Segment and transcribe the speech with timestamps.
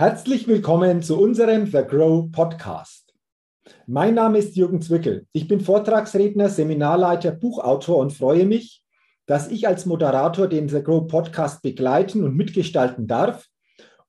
[0.00, 3.12] Herzlich willkommen zu unserem The Grow Podcast.
[3.86, 5.26] Mein Name ist Jürgen Zwickel.
[5.32, 8.82] Ich bin Vortragsredner, Seminarleiter, Buchautor und freue mich,
[9.26, 13.46] dass ich als Moderator den The Grow Podcast begleiten und mitgestalten darf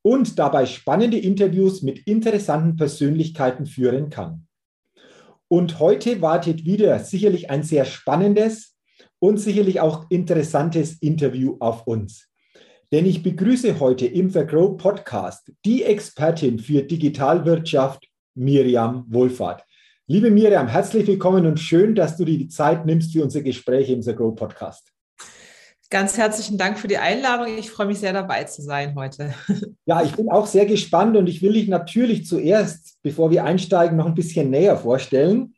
[0.02, 4.48] und dabei spannende Interviews mit interessanten Persönlichkeiten führen kann.
[5.50, 8.78] Und heute wartet wieder sicherlich ein sehr spannendes
[9.20, 12.31] und sicherlich auch interessantes Interview auf uns.
[12.94, 19.64] Denn ich begrüße heute im The Grow Podcast die Expertin für Digitalwirtschaft, Miriam Wohlfahrt.
[20.08, 23.90] Liebe Miriam, herzlich willkommen und schön, dass du dir die Zeit nimmst für unser Gespräch
[23.90, 24.92] im The Grow Podcast.
[25.90, 27.58] Ganz herzlichen Dank für die Einladung.
[27.58, 29.34] Ich freue mich sehr dabei zu sein heute.
[29.86, 33.96] Ja, ich bin auch sehr gespannt und ich will dich natürlich zuerst, bevor wir einsteigen,
[33.96, 35.54] noch ein bisschen näher vorstellen.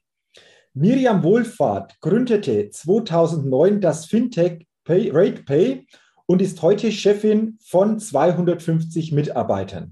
[0.75, 5.87] Miriam Wohlfahrt gründete 2009 das Fintech Pay, RatePay
[6.33, 9.91] und ist heute Chefin von 250 Mitarbeitern.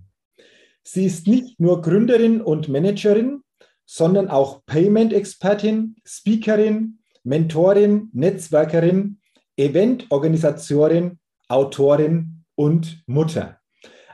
[0.81, 3.43] Sie ist nicht nur Gründerin und Managerin,
[3.85, 9.19] sondern auch Payment-Expertin, Speakerin, Mentorin, Netzwerkerin,
[9.55, 13.59] Eventorganisatorin, Autorin und Mutter.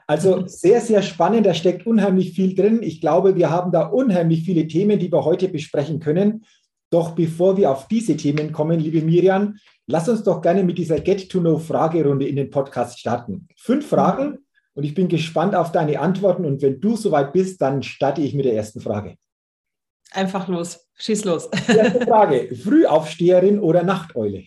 [0.06, 2.84] Also sehr, sehr spannend, da steckt unheimlich viel drin.
[2.84, 6.44] Ich glaube, wir haben da unheimlich viele Themen, die wir heute besprechen können.
[6.90, 9.58] Doch bevor wir auf diese Themen kommen, liebe Miriam,
[9.88, 13.48] lass uns doch gerne mit dieser Get-to-Know-Fragerunde in den Podcast starten.
[13.58, 14.40] Fünf Fragen
[14.74, 16.46] und ich bin gespannt auf deine Antworten.
[16.46, 19.18] Und wenn du soweit bist, dann starte ich mit der ersten Frage.
[20.12, 21.50] Einfach los, schieß los.
[21.68, 24.44] Erste Frage: Frühaufsteherin oder Nachteule?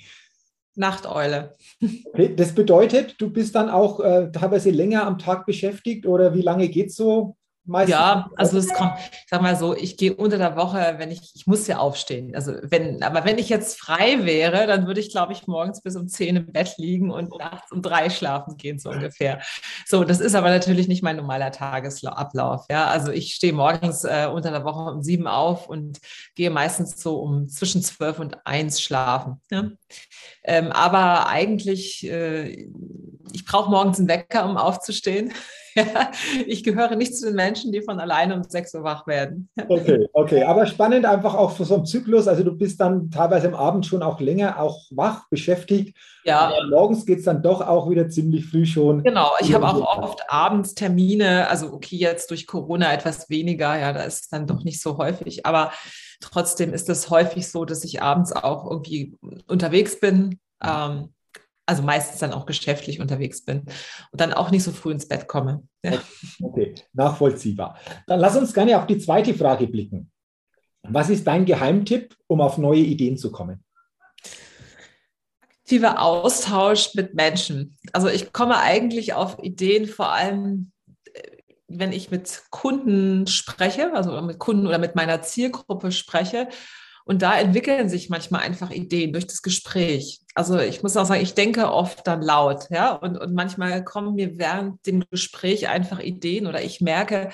[0.76, 1.56] Nachteule.
[2.04, 6.42] Okay, das bedeutet, du bist dann auch äh, teilweise länger am Tag beschäftigt oder wie
[6.42, 7.36] lange geht es so?
[7.64, 11.10] Meistens ja, also es kommt, ich sag mal so, ich gehe unter der Woche, wenn
[11.10, 12.34] ich, ich muss ja aufstehen.
[12.34, 15.94] Also wenn, aber wenn ich jetzt frei wäre, dann würde ich, glaube ich, morgens bis
[15.94, 19.40] um zehn im Bett liegen und nachts um drei schlafen gehen, so ungefähr.
[19.86, 22.64] So, das ist aber natürlich nicht mein normaler Tagesablauf.
[22.70, 26.00] Ja, also ich stehe morgens äh, unter der Woche um sieben auf und
[26.34, 29.40] gehe meistens so um zwischen zwölf und eins schlafen.
[29.50, 29.70] Ja?
[30.44, 32.66] Ähm, aber eigentlich, äh,
[33.32, 35.32] ich brauche morgens einen Wecker, um aufzustehen.
[36.46, 39.48] ich gehöre nicht zu den Menschen, die von alleine um sechs Uhr wach werden.
[39.68, 40.42] okay, okay.
[40.44, 42.28] Aber spannend einfach auch für so einen Zyklus.
[42.28, 45.96] Also du bist dann teilweise am Abend schon auch länger auch wach, beschäftigt.
[46.24, 46.48] Ja.
[46.48, 49.02] Aber morgens geht es dann doch auch wieder ziemlich früh schon.
[49.02, 51.48] Genau, ich habe auch oft abends Termine.
[51.48, 53.78] Also okay, jetzt durch Corona etwas weniger.
[53.78, 55.46] Ja, da ist es dann doch nicht so häufig.
[55.46, 55.72] Aber
[56.20, 59.16] trotzdem ist es häufig so, dass ich abends auch irgendwie
[59.46, 60.40] unterwegs bin.
[60.62, 61.10] Ähm,
[61.70, 63.60] also meistens dann auch geschäftlich unterwegs bin
[64.10, 65.62] und dann auch nicht so früh ins Bett komme.
[65.84, 66.02] Ja.
[66.42, 67.78] Okay, nachvollziehbar.
[68.08, 70.10] Dann lass uns gerne auf die zweite Frage blicken.
[70.82, 73.64] Was ist dein Geheimtipp, um auf neue Ideen zu kommen?
[75.62, 77.76] Aktiver Austausch mit Menschen.
[77.92, 80.72] Also ich komme eigentlich auf Ideen vor allem,
[81.12, 81.36] äh,
[81.68, 86.48] wenn ich mit Kunden spreche, also mit Kunden oder mit meiner Zielgruppe spreche
[87.10, 90.20] und da entwickeln sich manchmal einfach Ideen durch das Gespräch.
[90.36, 94.14] Also ich muss auch sagen, ich denke oft dann laut, ja, und, und manchmal kommen
[94.14, 97.30] mir während dem Gespräch einfach Ideen oder ich merke,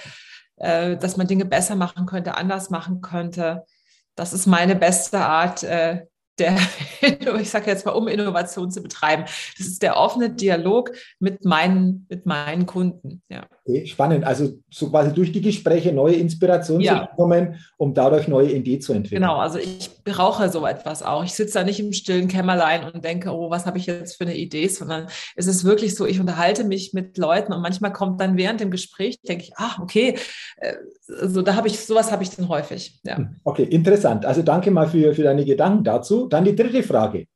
[0.56, 3.66] äh, dass man Dinge besser machen könnte, anders machen könnte.
[4.14, 6.06] Das ist meine beste Art, äh,
[6.38, 6.56] der,
[7.38, 9.24] ich sage jetzt mal, um Innovation zu betreiben.
[9.58, 13.22] Das ist der offene Dialog mit meinen, mit meinen Kunden.
[13.28, 13.46] Ja.
[13.68, 14.24] Okay, spannend.
[14.24, 17.00] Also so quasi durch die Gespräche neue Inspirationen ja.
[17.00, 19.22] zu bekommen, um dadurch neue Ideen zu entwickeln.
[19.22, 21.24] Genau, also ich brauche so etwas auch.
[21.24, 24.24] Ich sitze da nicht im stillen Kämmerlein und denke, oh, was habe ich jetzt für
[24.24, 28.20] eine Idee, sondern es ist wirklich so, ich unterhalte mich mit Leuten und manchmal kommt
[28.20, 30.16] dann während dem Gespräch, denke ich, ah, okay,
[30.58, 30.74] äh,
[31.06, 33.00] so da habe ich, sowas habe ich dann häufig.
[33.04, 33.16] Ja.
[33.16, 34.24] Hm, okay, interessant.
[34.24, 36.28] Also danke mal für, für deine Gedanken dazu.
[36.28, 37.26] Dann die dritte Frage.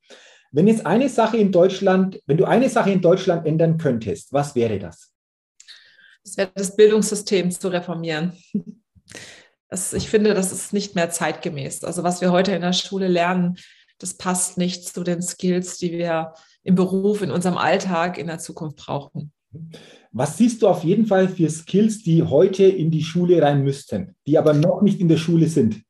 [0.53, 4.55] Wenn jetzt eine Sache in Deutschland, wenn du eine Sache in Deutschland ändern könntest, was
[4.55, 5.11] wäre das?
[6.31, 8.33] Das wäre das Bildungssystem zu reformieren.
[9.69, 11.83] Das, ich finde, das ist nicht mehr zeitgemäß.
[11.83, 13.57] Also was wir heute in der Schule lernen,
[13.99, 18.39] das passt nicht zu den Skills, die wir im Beruf, in unserem Alltag in der
[18.39, 19.33] Zukunft brauchen.
[20.13, 24.15] Was siehst du auf jeden Fall für Skills, die heute in die Schule rein müssten,
[24.25, 25.83] die aber noch nicht in der Schule sind?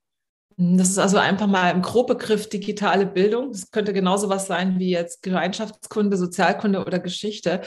[0.62, 3.50] Das ist also einfach mal im Grobegriff digitale Bildung.
[3.50, 7.62] Das könnte genauso was sein wie jetzt Gemeinschaftskunde, Sozialkunde oder Geschichte.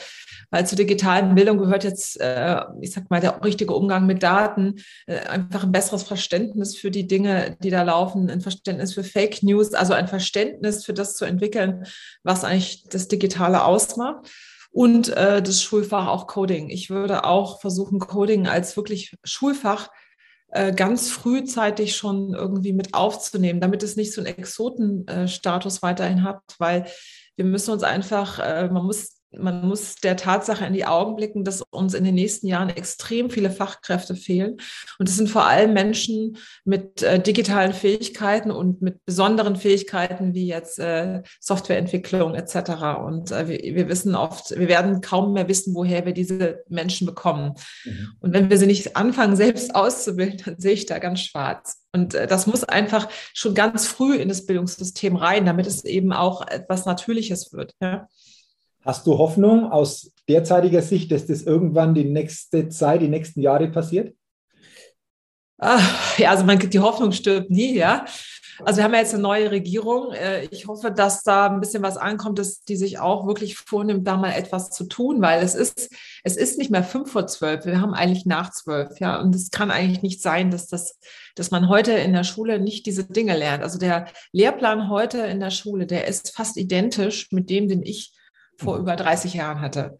[0.50, 4.76] Weil zur digitalen Bildung gehört jetzt, äh, ich sag mal, der richtige Umgang mit Daten,
[5.06, 9.42] äh, einfach ein besseres Verständnis für die Dinge, die da laufen, ein Verständnis für Fake
[9.42, 11.86] News, also ein Verständnis für das zu entwickeln,
[12.22, 14.30] was eigentlich das Digitale ausmacht
[14.70, 16.70] und äh, das Schulfach auch Coding.
[16.70, 19.88] Ich würde auch versuchen, Coding als wirklich Schulfach
[20.54, 26.42] äh, ganz frühzeitig schon irgendwie mit aufzunehmen, damit es nicht so einen Exotenstatus weiterhin hat,
[26.58, 26.86] weil
[27.34, 31.44] wir müssen uns einfach, äh, man muss man muss der Tatsache in die Augen blicken,
[31.44, 34.58] dass uns in den nächsten Jahren extrem viele Fachkräfte fehlen.
[34.98, 40.46] Und es sind vor allem Menschen mit äh, digitalen Fähigkeiten und mit besonderen Fähigkeiten wie
[40.46, 42.98] jetzt äh, Softwareentwicklung etc.
[43.04, 47.06] Und äh, wir, wir, wissen oft, wir werden kaum mehr wissen, woher wir diese Menschen
[47.06, 47.54] bekommen.
[47.84, 48.08] Mhm.
[48.20, 51.84] Und wenn wir sie nicht anfangen, selbst auszubilden, dann sehe ich da ganz schwarz.
[51.94, 56.12] Und äh, das muss einfach schon ganz früh in das Bildungssystem rein, damit es eben
[56.12, 57.74] auch etwas Natürliches wird.
[57.80, 58.08] Ja.
[58.84, 63.68] Hast du Hoffnung aus derzeitiger Sicht, dass das irgendwann die nächste Zeit, die nächsten Jahre
[63.68, 64.14] passiert?
[65.58, 68.04] Ach, ja, also man, die Hoffnung stirbt nie, ja.
[68.64, 70.12] Also wir haben ja jetzt eine neue Regierung.
[70.12, 74.06] Äh, ich hoffe, dass da ein bisschen was ankommt, dass die sich auch wirklich vornimmt,
[74.06, 75.90] da mal etwas zu tun, weil es ist,
[76.22, 77.64] es ist nicht mehr fünf vor zwölf.
[77.64, 79.20] Wir haben eigentlich nach zwölf, ja.
[79.20, 80.98] Und es kann eigentlich nicht sein, dass das,
[81.34, 83.62] dass man heute in der Schule nicht diese Dinge lernt.
[83.62, 88.12] Also der Lehrplan heute in der Schule, der ist fast identisch mit dem, den ich
[88.58, 89.98] vor über 30 Jahren hatte.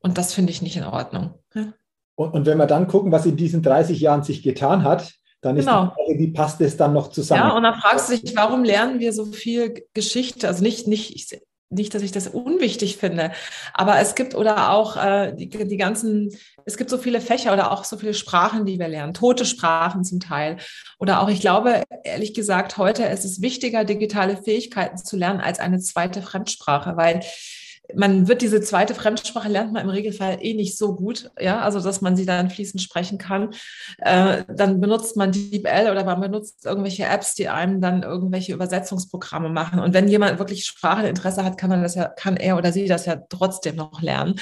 [0.00, 1.34] Und das finde ich nicht in Ordnung.
[1.54, 1.72] Ja?
[2.14, 5.56] Und, und, wenn wir dann gucken, was in diesen 30 Jahren sich getan hat, dann
[5.56, 5.86] ist genau.
[5.86, 7.42] die Frage, wie passt es dann noch zusammen?
[7.42, 10.48] Ja, und dann fragst du dich, warum lernen wir so viel Geschichte?
[10.48, 11.38] Also nicht, nicht,
[11.70, 13.30] nicht, dass ich das unwichtig finde,
[13.74, 16.30] aber es gibt oder auch äh, die, die ganzen,
[16.64, 20.02] es gibt so viele Fächer oder auch so viele Sprachen, die wir lernen, tote Sprachen
[20.02, 20.56] zum Teil.
[20.98, 25.60] Oder auch, ich glaube, ehrlich gesagt, heute ist es wichtiger, digitale Fähigkeiten zu lernen als
[25.60, 27.20] eine zweite Fremdsprache, weil
[27.94, 31.80] man wird diese zweite Fremdsprache lernt man im Regelfall eh nicht so gut, ja, also
[31.80, 33.54] dass man sie dann fließend sprechen kann.
[33.98, 39.48] Äh, dann benutzt man DeepL oder man benutzt irgendwelche Apps, die einem dann irgendwelche Übersetzungsprogramme
[39.48, 39.80] machen.
[39.80, 43.06] Und wenn jemand wirklich Spracheninteresse hat, kann man das ja, kann er oder sie das
[43.06, 44.34] ja trotzdem noch lernen.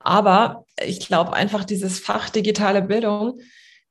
[0.00, 3.40] Aber ich glaube einfach, dieses Fach digitale Bildung,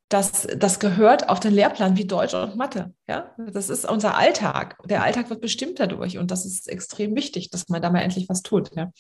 [0.10, 2.94] das, das gehört auf den Lehrplan wie Deutsch und Mathe.
[3.08, 4.78] Ja, das ist unser Alltag.
[4.86, 8.30] Der Alltag wird bestimmt dadurch und das ist extrem wichtig, dass man da mal endlich
[8.30, 8.76] was tut.
[8.76, 8.92] Ja.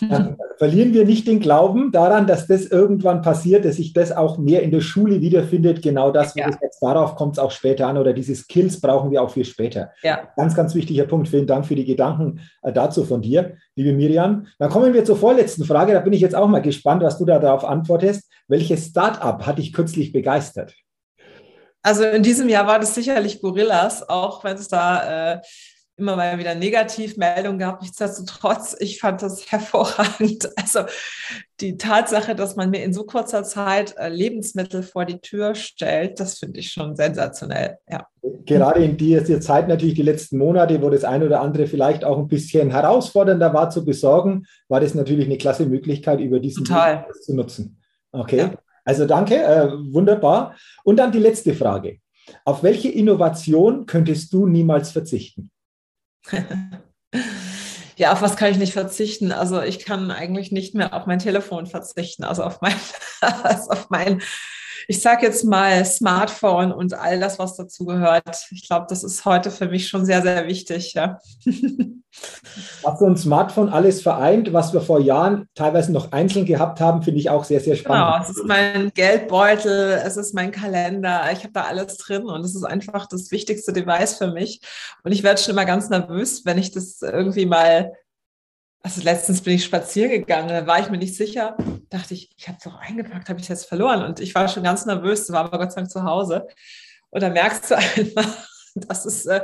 [0.00, 4.38] Dann verlieren wir nicht den Glauben daran, dass das irgendwann passiert, dass sich das auch
[4.38, 5.82] mehr in der Schule wiederfindet.
[5.82, 6.50] Genau das, ja.
[6.62, 9.90] jetzt darauf kommt es auch später an oder diese Skills brauchen wir auch für später.
[10.02, 10.28] Ja.
[10.36, 11.28] Ganz, ganz wichtiger Punkt.
[11.28, 14.46] Vielen Dank für die Gedanken äh, dazu von dir, liebe Miriam.
[14.58, 15.92] Dann kommen wir zur vorletzten Frage.
[15.92, 18.30] Da bin ich jetzt auch mal gespannt, was du da darauf antwortest.
[18.48, 20.74] Welches Startup hat dich kürzlich begeistert?
[21.82, 25.40] Also in diesem Jahr war das sicherlich Gorillas, auch wenn es da äh,
[25.98, 27.82] immer mal wieder Negativmeldungen gab.
[27.82, 30.48] Nichtsdestotrotz, ich fand das hervorragend.
[30.56, 30.80] Also
[31.60, 36.20] die Tatsache, dass man mir in so kurzer Zeit äh, Lebensmittel vor die Tür stellt,
[36.20, 37.78] das finde ich schon sensationell.
[37.90, 38.06] Ja.
[38.46, 42.18] Gerade in dieser Zeit natürlich die letzten Monate, wo das eine oder andere vielleicht auch
[42.18, 47.06] ein bisschen herausfordernder war zu besorgen, war das natürlich eine klasse Möglichkeit, über diesen Total.
[47.08, 47.82] Weg zu nutzen.
[48.12, 48.54] Okay, ja.
[48.84, 50.54] also danke, äh, wunderbar.
[50.84, 51.98] Und dann die letzte Frage.
[52.44, 55.50] Auf welche Innovation könntest du niemals verzichten?
[57.96, 59.32] ja, auf was kann ich nicht verzichten?
[59.32, 62.74] Also ich kann eigentlich nicht mehr auf mein Telefon verzichten, also auf mein,
[63.20, 64.22] also auf mein
[64.90, 68.46] ich sage jetzt mal Smartphone und all das, was dazu gehört.
[68.50, 70.94] Ich glaube, das ist heute für mich schon sehr, sehr wichtig.
[70.94, 71.18] Ja.
[72.82, 77.02] Was so ein Smartphone alles vereint, was wir vor Jahren teilweise noch einzeln gehabt haben,
[77.02, 78.06] finde ich auch sehr, sehr spannend.
[78.06, 82.40] Genau, es ist mein Geldbeutel, es ist mein Kalender, ich habe da alles drin und
[82.44, 84.62] es ist einfach das wichtigste Device für mich.
[85.04, 87.92] Und ich werde schon immer ganz nervös, wenn ich das irgendwie mal
[88.82, 91.56] also letztens bin ich spazieren gegangen, da war ich mir nicht sicher,
[91.90, 94.62] dachte ich, ich habe es doch eingepackt, habe ich jetzt verloren und ich war schon
[94.62, 96.46] ganz nervös, war aber Gott sei Dank zu Hause
[97.10, 99.42] und da merkst du einfach, das ist, äh,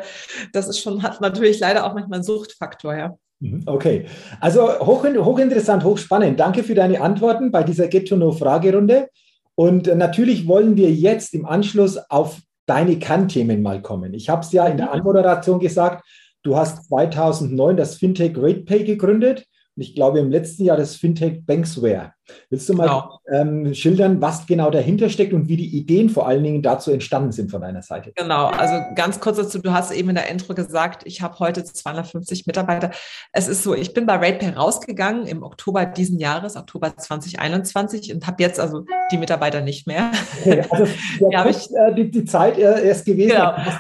[0.52, 3.16] das ist schon, hat natürlich leider auch manchmal einen Suchtfaktor, ja.
[3.40, 4.06] Mhm, okay,
[4.40, 6.38] also hoch, hochinteressant, hochspannend.
[6.38, 9.08] Danke für deine Antworten bei dieser Get-to-Know-Fragerunde.
[9.56, 14.14] Und äh, natürlich wollen wir jetzt im Anschluss auf deine Kernthemen mal kommen.
[14.14, 14.92] Ich habe es ja in der mhm.
[14.92, 16.04] Anmoderation gesagt,
[16.44, 19.46] Du hast 2009 das Fintech RatePay gegründet
[19.76, 22.12] und ich glaube im letzten Jahr das Fintech Banksware.
[22.50, 23.20] Willst du mal genau.
[23.32, 27.32] ähm, schildern, was genau dahinter steckt und wie die Ideen vor allen Dingen dazu entstanden
[27.32, 28.12] sind von deiner Seite?
[28.14, 31.64] Genau, also ganz kurz dazu, du hast eben in der Intro gesagt, ich habe heute
[31.64, 32.90] 250 Mitarbeiter.
[33.32, 38.26] Es ist so, ich bin bei RatePay rausgegangen im Oktober diesen Jahres, Oktober 2021 und
[38.26, 40.10] habe jetzt also die Mitarbeiter nicht mehr.
[40.40, 40.86] Okay, also
[41.30, 43.30] ja, ich, äh, die, die, Zeit äh, erst gewesen.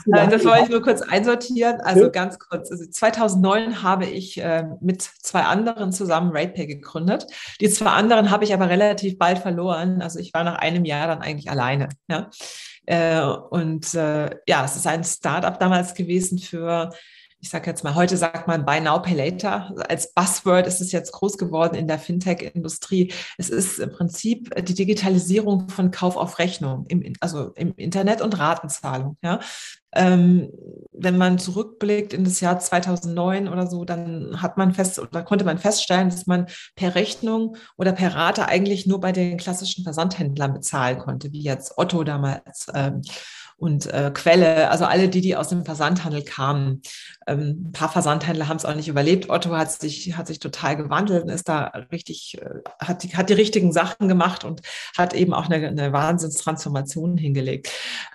[0.04, 1.80] Genau, äh, das wollte ich nur kurz einsortieren.
[1.80, 2.08] Also ja.
[2.08, 7.26] ganz kurz, also 2009 habe ich äh, mit zwei anderen zusammen RatePay gegründet.
[7.60, 10.02] Die zwei anderen habe ich aber relativ bald verloren.
[10.02, 11.88] Also ich war nach einem Jahr dann eigentlich alleine.
[12.08, 12.28] Ja?
[12.84, 16.90] Äh, und äh, ja, es ist ein Startup damals gewesen für
[17.44, 19.70] ich sage jetzt mal, heute sagt man Buy Now, Pay Later.
[19.90, 23.12] Als Buzzword ist es jetzt groß geworden in der Fintech-Industrie.
[23.36, 28.38] Es ist im Prinzip die Digitalisierung von Kauf auf Rechnung, im, also im Internet und
[28.38, 29.18] Ratenzahlung.
[29.22, 29.40] Ja.
[29.92, 30.48] Ähm,
[30.92, 35.44] wenn man zurückblickt in das Jahr 2009 oder so, dann hat man fest oder konnte
[35.44, 36.46] man feststellen, dass man
[36.76, 41.76] per Rechnung oder per Rate eigentlich nur bei den klassischen Versandhändlern bezahlen konnte, wie jetzt
[41.76, 42.68] Otto damals.
[42.74, 43.02] Ähm,
[43.64, 46.82] und äh, Quelle, also alle die, die aus dem Versandhandel kamen.
[47.26, 49.30] Ähm, ein paar Versandhändler haben es auch nicht überlebt.
[49.30, 53.30] Otto hat sich, hat sich total gewandelt und ist da richtig, äh, hat, die, hat
[53.30, 54.60] die richtigen Sachen gemacht und
[54.98, 57.70] hat eben auch eine, eine Wahnsinnstransformation hingelegt.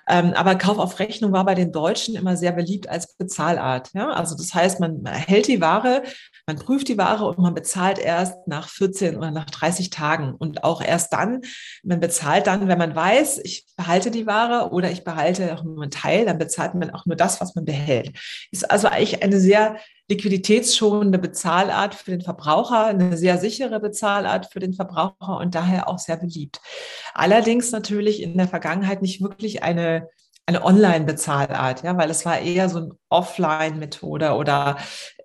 [0.07, 3.89] Ähm, aber Kauf auf Rechnung war bei den Deutschen immer sehr beliebt als Bezahlart.
[3.93, 4.11] Ja?
[4.11, 6.03] Also das heißt, man erhält die Ware,
[6.49, 10.63] man prüft die Ware und man bezahlt erst nach 14 oder nach 30 Tagen und
[10.63, 11.41] auch erst dann,
[11.83, 15.83] man bezahlt dann, wenn man weiß, ich behalte die Ware oder ich behalte auch nur
[15.83, 18.17] einen Teil, dann bezahlt man auch nur das, was man behält.
[18.49, 19.77] Ist also eigentlich eine sehr
[20.09, 25.99] liquiditätsschonende Bezahlart für den Verbraucher, eine sehr sichere Bezahlart für den Verbraucher und daher auch
[25.99, 26.61] sehr beliebt.
[27.13, 30.09] Allerdings natürlich in der Vergangenheit nicht wirklich eine
[30.49, 34.77] eine Online-Bezahlart, ja, weil es war eher so eine Offline-Methode oder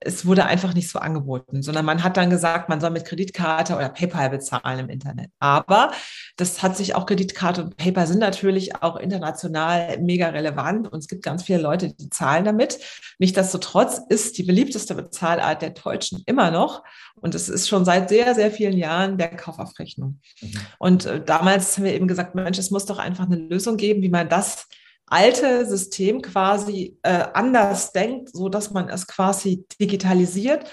[0.02, 3.74] es wurde einfach nicht so angeboten, sondern man hat dann gesagt, man soll mit Kreditkarte
[3.74, 5.30] oder PayPal bezahlen im Internet.
[5.38, 5.92] Aber
[6.36, 11.08] das hat sich auch Kreditkarte und PayPal sind natürlich auch international mega relevant und es
[11.08, 12.78] gibt ganz viele Leute, die zahlen damit.
[13.18, 18.34] Nichtsdestotrotz ist die beliebteste Bezahlart der Deutschen immer noch und es ist schon seit sehr,
[18.34, 20.20] sehr vielen Jahren der Kauf auf Rechnung.
[20.42, 20.52] Mhm.
[20.78, 24.02] Und äh, damals haben wir eben gesagt, Mensch, es muss doch einfach eine Lösung geben,
[24.02, 24.68] wie man das
[25.06, 30.64] alte System quasi äh, anders denkt, so dass man es quasi digitalisiert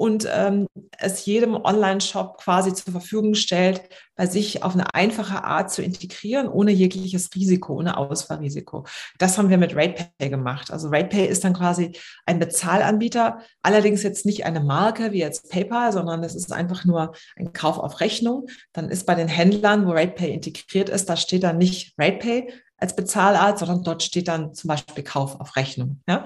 [0.00, 0.66] und ähm,
[0.98, 3.82] es jedem Online-Shop quasi zur Verfügung stellt,
[4.16, 8.86] bei sich auf eine einfache Art zu integrieren, ohne jegliches Risiko, ohne Ausfallrisiko.
[9.18, 10.70] Das haben wir mit RatePay gemacht.
[10.70, 11.92] Also RatePay ist dann quasi
[12.24, 17.12] ein Bezahlanbieter, allerdings jetzt nicht eine Marke wie jetzt PayPal, sondern es ist einfach nur
[17.36, 18.46] ein Kauf auf Rechnung.
[18.72, 22.96] Dann ist bei den Händlern, wo RatePay integriert ist, da steht dann nicht RatePay, als
[22.96, 26.00] Bezahlart, sondern dort steht dann zum Beispiel Kauf auf Rechnung.
[26.08, 26.24] Ja?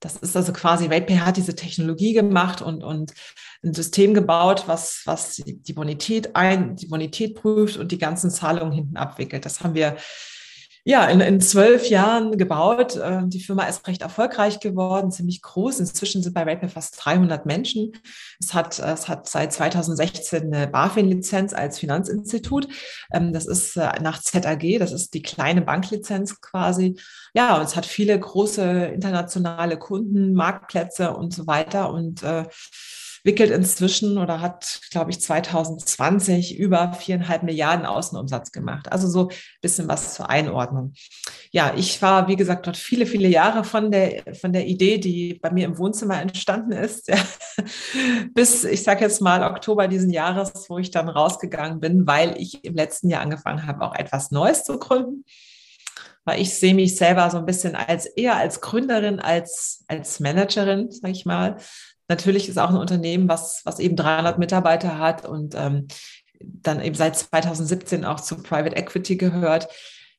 [0.00, 3.14] Das ist also quasi, RatePay hat diese Technologie gemacht und, und
[3.64, 8.72] ein System gebaut, was, was die Bonität ein, die Bonität prüft und die ganzen Zahlungen
[8.72, 9.46] hinten abwickelt.
[9.46, 9.96] Das haben wir
[10.86, 12.96] ja, in, in zwölf Jahren gebaut.
[12.96, 15.80] Äh, die Firma ist recht erfolgreich geworden, ziemlich groß.
[15.80, 17.92] Inzwischen sind bei RatePay fast 300 Menschen.
[18.38, 22.68] Es hat, es hat seit 2016 eine BaFin-Lizenz als Finanzinstitut.
[23.12, 27.00] Ähm, das ist äh, nach ZAG, das ist die kleine Banklizenz quasi.
[27.32, 31.94] Ja, und es hat viele große internationale Kunden, Marktplätze und so weiter.
[31.94, 32.44] Und äh,
[33.24, 38.92] wickelt inzwischen oder hat, glaube ich, 2020 über viereinhalb Milliarden Außenumsatz gemacht.
[38.92, 40.92] Also so ein bisschen was zur Einordnung.
[41.50, 45.34] Ja, ich war, wie gesagt, dort viele, viele Jahre von der, von der Idee, die
[45.40, 47.16] bei mir im Wohnzimmer entstanden ist, ja,
[48.34, 52.62] bis, ich sage jetzt mal, Oktober diesen Jahres, wo ich dann rausgegangen bin, weil ich
[52.62, 55.24] im letzten Jahr angefangen habe, auch etwas Neues zu gründen
[56.26, 60.90] weil ich sehe mich selber so ein bisschen als eher als Gründerin als als Managerin,
[60.90, 61.58] sage ich mal
[62.08, 65.88] natürlich ist auch ein Unternehmen, was, was eben 300 Mitarbeiter hat und ähm,
[66.40, 69.68] dann eben seit 2017 auch zu Private Equity gehört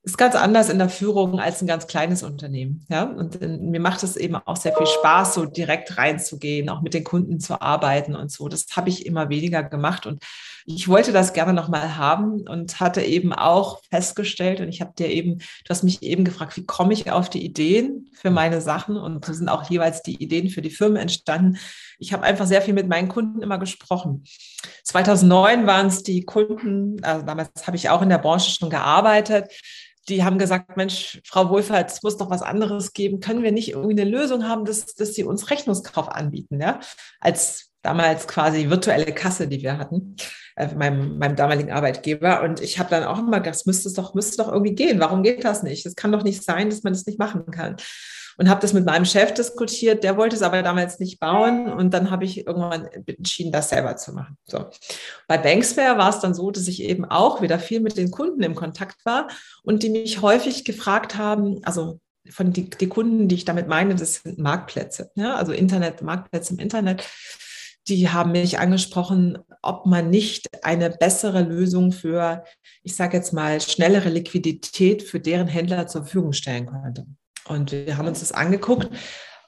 [0.05, 2.85] ist ganz anders in der Führung als ein ganz kleines Unternehmen.
[2.89, 3.03] Ja?
[3.05, 6.93] Und äh, mir macht es eben auch sehr viel Spaß, so direkt reinzugehen, auch mit
[6.93, 8.47] den Kunden zu arbeiten und so.
[8.47, 10.23] Das habe ich immer weniger gemacht und
[10.67, 15.09] ich wollte das gerne nochmal haben und hatte eben auch festgestellt und ich habe dir
[15.09, 18.97] eben, du hast mich eben gefragt, wie komme ich auf die Ideen für meine Sachen
[18.97, 21.57] und so sind auch jeweils die Ideen für die Firmen entstanden.
[21.97, 24.23] Ich habe einfach sehr viel mit meinen Kunden immer gesprochen.
[24.83, 29.51] 2009 waren es die Kunden, also damals habe ich auch in der Branche schon gearbeitet
[30.07, 33.19] die haben gesagt, Mensch, Frau Wohlfahrt, es muss doch was anderes geben.
[33.19, 36.79] Können wir nicht irgendwie eine Lösung haben, dass, dass sie uns Rechnungskauf anbieten, ja?
[37.19, 40.15] Als damals quasi virtuelle Kasse, die wir hatten,
[40.55, 42.41] äh, meinem, meinem damaligen Arbeitgeber.
[42.43, 44.99] Und ich habe dann auch immer gedacht, es müsste doch, müsste doch irgendwie gehen.
[44.99, 45.85] Warum geht das nicht?
[45.85, 47.77] Es kann doch nicht sein, dass man das nicht machen kann
[48.37, 50.03] und habe das mit meinem Chef diskutiert.
[50.03, 53.95] Der wollte es aber damals nicht bauen und dann habe ich irgendwann entschieden, das selber
[53.97, 54.37] zu machen.
[54.45, 54.65] So.
[55.27, 58.43] Bei Banksware war es dann so, dass ich eben auch wieder viel mit den Kunden
[58.43, 59.27] im Kontakt war
[59.63, 61.99] und die mich häufig gefragt haben, also
[62.29, 66.53] von die, die Kunden, die ich damit meine, das sind Marktplätze, ja, also Internet, Marktplätze
[66.53, 67.03] im Internet
[67.87, 72.43] die haben mich angesprochen, ob man nicht eine bessere Lösung für,
[72.83, 77.05] ich sage jetzt mal, schnellere Liquidität für deren Händler zur Verfügung stellen könnte.
[77.47, 78.89] Und wir haben uns das angeguckt,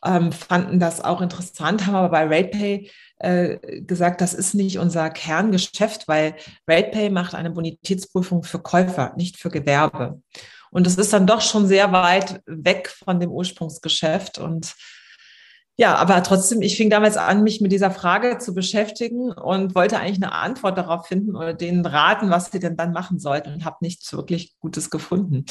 [0.06, 5.10] ähm, fanden das auch interessant, haben aber bei RatePay äh, gesagt, das ist nicht unser
[5.10, 6.36] Kerngeschäft, weil
[6.68, 10.22] RatePay macht eine Bonitätsprüfung für Käufer, nicht für Gewerbe.
[10.70, 14.38] Und das ist dann doch schon sehr weit weg von dem Ursprungsgeschäft.
[14.38, 14.76] Und
[15.80, 20.00] Ja, aber trotzdem, ich fing damals an, mich mit dieser Frage zu beschäftigen und wollte
[20.00, 23.64] eigentlich eine Antwort darauf finden oder denen raten, was sie denn dann machen sollten und
[23.64, 25.46] habe nichts wirklich Gutes gefunden.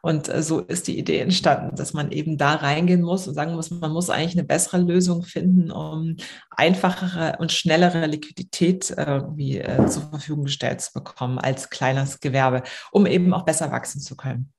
[0.00, 3.54] Und äh, so ist die Idee entstanden, dass man eben da reingehen muss und sagen
[3.54, 6.18] muss, man muss eigentlich eine bessere Lösung finden, um
[6.50, 12.62] einfachere und schnellere Liquidität äh, wie, äh, zur Verfügung gestellt zu bekommen als kleines Gewerbe,
[12.92, 14.52] um eben auch besser wachsen zu können.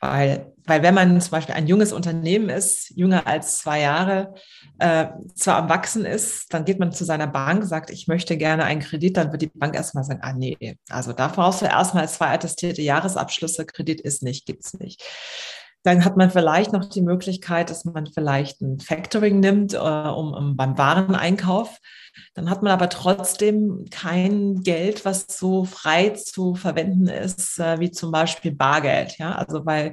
[0.00, 4.34] Weil, weil wenn man zum Beispiel ein junges Unternehmen ist, jünger als zwei Jahre,
[4.78, 8.64] äh, zwar am Wachsen ist, dann geht man zu seiner Bank, sagt, ich möchte gerne
[8.64, 12.08] einen Kredit, dann wird die Bank erstmal sagen, ah nee, also da brauchst du erstmal
[12.08, 15.04] zwei attestierte Jahresabschlüsse, Kredit ist nicht, gibt's nicht.
[15.82, 20.34] Dann hat man vielleicht noch die Möglichkeit, dass man vielleicht ein Factoring nimmt, äh, um,
[20.34, 21.78] um beim Wareneinkauf.
[22.34, 27.90] Dann hat man aber trotzdem kein Geld, was so frei zu verwenden ist, äh, wie
[27.90, 29.16] zum Beispiel Bargeld.
[29.18, 29.92] Ja, also weil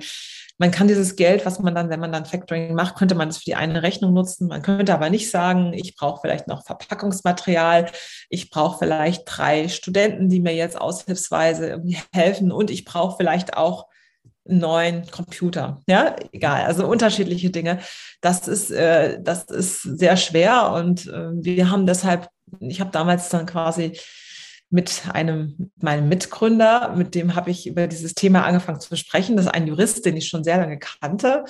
[0.57, 3.37] man kann dieses Geld, was man dann, wenn man dann Factoring macht, könnte man das
[3.37, 4.47] für die eine Rechnung nutzen.
[4.47, 7.91] Man könnte aber nicht sagen, ich brauche vielleicht noch Verpackungsmaterial,
[8.29, 13.55] ich brauche vielleicht drei Studenten, die mir jetzt aushilfsweise irgendwie helfen und ich brauche vielleicht
[13.55, 13.87] auch
[14.47, 15.81] neuen Computer.
[15.87, 17.79] Ja, egal, also unterschiedliche Dinge.
[18.21, 23.29] Das ist, äh, das ist sehr schwer und äh, wir haben deshalb, ich habe damals
[23.29, 23.97] dann quasi
[24.69, 29.37] mit einem, meinem Mitgründer, mit dem habe ich über dieses Thema angefangen zu sprechen.
[29.37, 31.45] Das ist ein Jurist, den ich schon sehr lange kannte.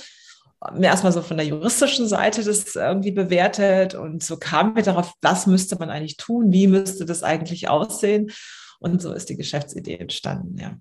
[0.74, 5.14] Mir erstmal so von der juristischen Seite das irgendwie bewertet und so kam mir darauf,
[5.22, 8.32] was müsste man eigentlich tun, wie müsste das eigentlich aussehen.
[8.80, 10.78] Und so ist die Geschäftsidee entstanden, ja.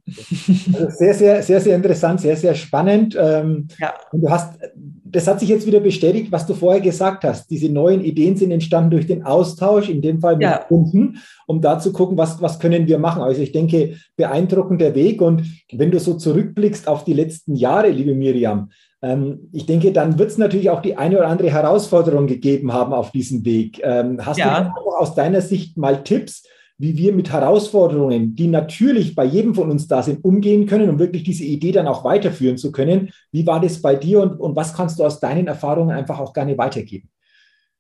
[0.74, 3.16] Also sehr, sehr, sehr, sehr interessant, sehr, sehr spannend.
[3.18, 3.94] Ähm, ja.
[4.12, 4.58] Und du hast,
[5.04, 7.50] das hat sich jetzt wieder bestätigt, was du vorher gesagt hast.
[7.50, 10.58] Diese neuen Ideen sind entstanden durch den Austausch, in dem Fall mit ja.
[10.58, 13.22] Kunden, um da zu gucken, was, was können wir machen.
[13.22, 15.22] Also ich denke, beeindruckender Weg.
[15.22, 20.18] Und wenn du so zurückblickst auf die letzten Jahre, liebe Miriam, ähm, ich denke, dann
[20.18, 23.80] wird es natürlich auch die eine oder andere Herausforderung gegeben haben auf diesem Weg.
[23.82, 24.74] Ähm, hast ja.
[24.76, 26.42] du aus deiner Sicht mal Tipps,
[26.78, 30.98] wie wir mit Herausforderungen, die natürlich bei jedem von uns da sind, umgehen können, um
[30.98, 33.10] wirklich diese Idee dann auch weiterführen zu können.
[33.32, 36.32] Wie war das bei dir und, und was kannst du aus deinen Erfahrungen einfach auch
[36.32, 37.08] gerne weitergeben?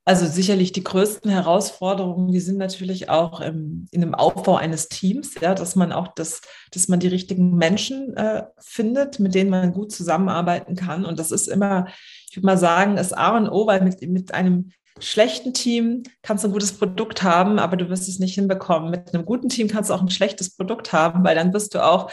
[0.08, 5.34] Also sicherlich die größten Herausforderungen, die sind natürlich auch im, in dem Aufbau eines Teams,
[5.40, 9.72] ja, dass man auch das, dass man die richtigen Menschen äh, findet, mit denen man
[9.72, 11.04] gut zusammenarbeiten kann.
[11.04, 11.88] Und das ist immer,
[12.30, 16.44] ich würde mal sagen, das A und O, weil mit, mit einem schlechten Team kannst
[16.44, 18.90] du ein gutes Produkt haben, aber du wirst es nicht hinbekommen.
[18.90, 21.84] Mit einem guten Team kannst du auch ein schlechtes Produkt haben, weil dann wirst du
[21.84, 22.10] auch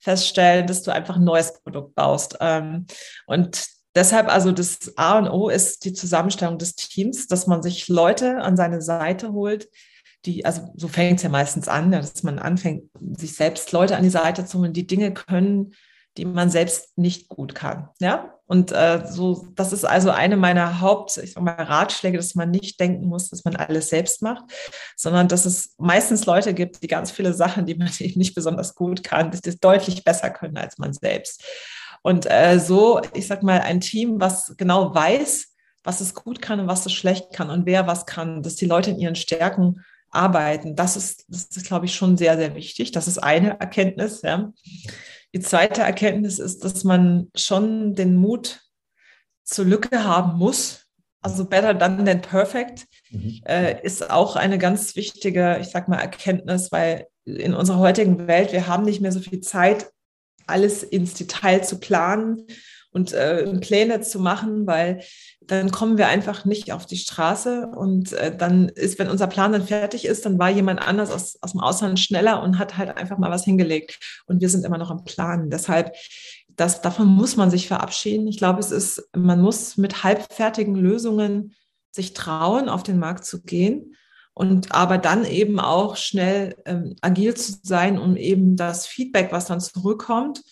[0.00, 2.36] feststellen, dass du einfach ein neues Produkt baust.
[2.40, 2.86] Ähm,
[3.26, 7.88] und deshalb also das A und O ist die Zusammenstellung des Teams, dass man sich
[7.88, 9.68] Leute an seine Seite holt,
[10.24, 12.84] die, also so fängt es ja meistens an, dass man anfängt,
[13.16, 15.74] sich selbst Leute an die Seite zu holen, die Dinge können,
[16.16, 17.88] die man selbst nicht gut kann.
[18.00, 22.34] Ja, und äh, so, das ist also eine meiner Haupt, ich sag mal, Ratschläge, dass
[22.34, 24.44] man nicht denken muss, dass man alles selbst macht,
[24.94, 28.74] sondern dass es meistens Leute gibt, die ganz viele Sachen, die man eben nicht besonders
[28.74, 31.42] gut kann, dass das deutlich besser können als man selbst.
[32.02, 35.46] Und äh, so, ich sag mal, ein Team, was genau weiß,
[35.84, 38.66] was es gut kann und was es schlecht kann und wer was kann, dass die
[38.66, 42.92] Leute in ihren Stärken arbeiten, das ist, das ist, glaube ich, schon sehr, sehr wichtig.
[42.92, 44.20] Das ist eine Erkenntnis.
[44.22, 44.52] Ja.
[45.34, 48.60] Die zweite Erkenntnis ist, dass man schon den Mut
[49.44, 50.86] zur Lücke haben muss.
[51.20, 53.40] Also better done than perfect mhm.
[53.46, 58.52] äh, ist auch eine ganz wichtige, ich sag mal, Erkenntnis, weil in unserer heutigen Welt,
[58.52, 59.88] wir haben nicht mehr so viel Zeit,
[60.46, 62.46] alles ins Detail zu planen
[62.90, 65.02] und äh, Pläne zu machen, weil
[65.58, 69.52] dann kommen wir einfach nicht auf die Straße und äh, dann ist, wenn unser Plan
[69.52, 72.96] dann fertig ist, dann war jemand anders aus, aus dem Ausland schneller und hat halt
[72.96, 75.50] einfach mal was hingelegt und wir sind immer noch am Planen.
[75.50, 75.94] Deshalb,
[76.48, 78.26] das, davon muss man sich verabschieden.
[78.28, 81.54] Ich glaube, es ist, man muss mit halbfertigen Lösungen
[81.90, 83.94] sich trauen, auf den Markt zu gehen
[84.32, 89.44] und aber dann eben auch schnell ähm, agil zu sein, um eben das Feedback, was
[89.44, 90.42] dann zurückkommt,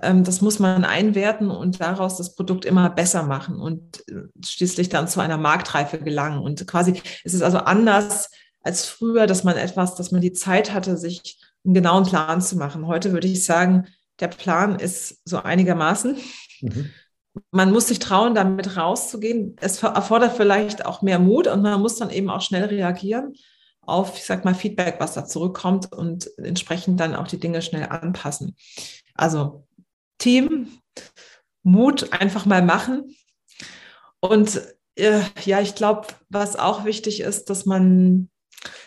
[0.00, 5.08] das muss man einwerten und daraus das Produkt immer besser machen und äh, schließlich dann
[5.08, 6.40] zu einer Marktreife gelangen.
[6.40, 8.30] Und quasi ist es also anders
[8.62, 12.56] als früher, dass man etwas, dass man die Zeit hatte, sich einen genauen Plan zu
[12.56, 12.86] machen.
[12.86, 13.86] Heute würde ich sagen,
[14.20, 16.16] der Plan ist so einigermaßen.
[16.60, 16.90] Mhm.
[17.50, 19.56] Man muss sich trauen, damit rauszugehen.
[19.60, 23.34] Es erfordert vielleicht auch mehr Mut und man muss dann eben auch schnell reagieren
[23.86, 27.86] auf, ich sag mal, Feedback, was da zurückkommt und entsprechend dann auch die Dinge schnell
[27.88, 28.56] anpassen.
[29.14, 29.66] Also
[30.24, 30.68] Team,
[31.62, 33.14] Mut einfach mal machen.
[34.20, 34.62] Und
[34.96, 38.30] äh, ja, ich glaube, was auch wichtig ist, dass man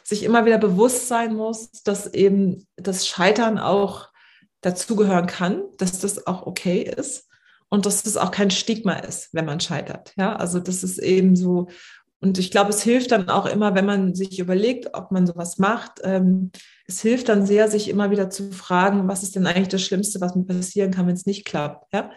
[0.04, 4.10] sich immer wieder bewusst sein muss, dass eben das Scheitern auch
[4.62, 7.28] dazugehören kann, dass das auch okay ist
[7.70, 10.14] und dass es auch kein Stigma ist, wenn man scheitert.
[10.18, 11.68] Ja, also das ist eben so.
[12.20, 15.60] Und ich glaube, es hilft dann auch immer, wenn man sich überlegt, ob man sowas
[15.60, 16.00] macht.
[16.04, 16.52] Ähm,
[16.88, 20.22] es hilft dann sehr, sich immer wieder zu fragen, was ist denn eigentlich das Schlimmste,
[20.22, 21.94] was mir passieren kann, wenn es nicht klappt.
[21.94, 22.12] Ja?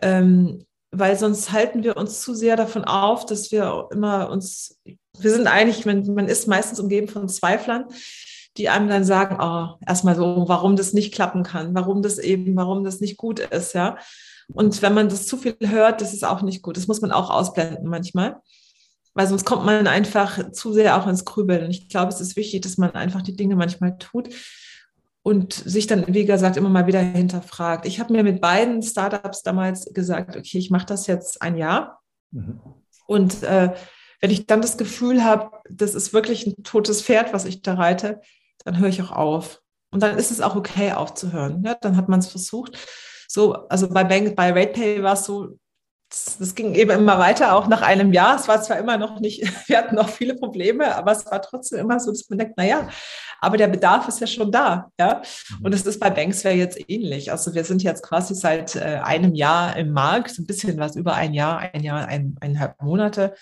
[0.00, 4.80] Ähm, weil sonst halten wir uns zu sehr davon auf, dass wir immer uns,
[5.18, 7.86] wir sind eigentlich, man, man ist meistens umgeben von Zweiflern,
[8.56, 12.54] die einem dann sagen, oh, erstmal so, warum das nicht klappen kann, warum das eben,
[12.54, 13.96] warum das nicht gut ist, ja.
[14.52, 16.76] Und wenn man das zu viel hört, das ist auch nicht gut.
[16.76, 18.42] Das muss man auch ausblenden manchmal,
[19.14, 21.64] weil sonst kommt man einfach zu sehr auch ins Grübeln.
[21.64, 24.28] Und ich glaube, es ist wichtig, dass man einfach die Dinge manchmal tut
[25.22, 27.86] und sich dann, wie gesagt, immer mal wieder hinterfragt.
[27.86, 32.00] Ich habe mir mit beiden Startups damals gesagt, okay, ich mache das jetzt ein Jahr.
[32.30, 32.60] Mhm.
[33.06, 33.72] Und äh,
[34.20, 37.74] wenn ich dann das Gefühl habe, das ist wirklich ein totes Pferd, was ich da
[37.74, 38.20] reite,
[38.64, 39.60] dann höre ich auch auf.
[39.90, 41.62] Und dann ist es auch okay aufzuhören.
[41.64, 42.76] Ja, dann hat man es versucht.
[43.28, 45.58] So, also bei Bank, bei RatePay war es so,
[46.38, 48.36] das, ging eben immer weiter, auch nach einem Jahr.
[48.36, 51.80] Es war zwar immer noch nicht, wir hatten noch viele Probleme, aber es war trotzdem
[51.80, 52.88] immer so, dass man denkt, naja,
[53.40, 54.90] aber der Bedarf ist ja schon da.
[54.98, 55.22] Ja?
[55.62, 57.30] Und es ist bei Banksware jetzt ähnlich.
[57.30, 61.14] Also wir sind jetzt quasi seit äh, einem Jahr im Markt, ein bisschen was über
[61.14, 63.34] ein Jahr, ein Jahr, ein, eineinhalb Monate.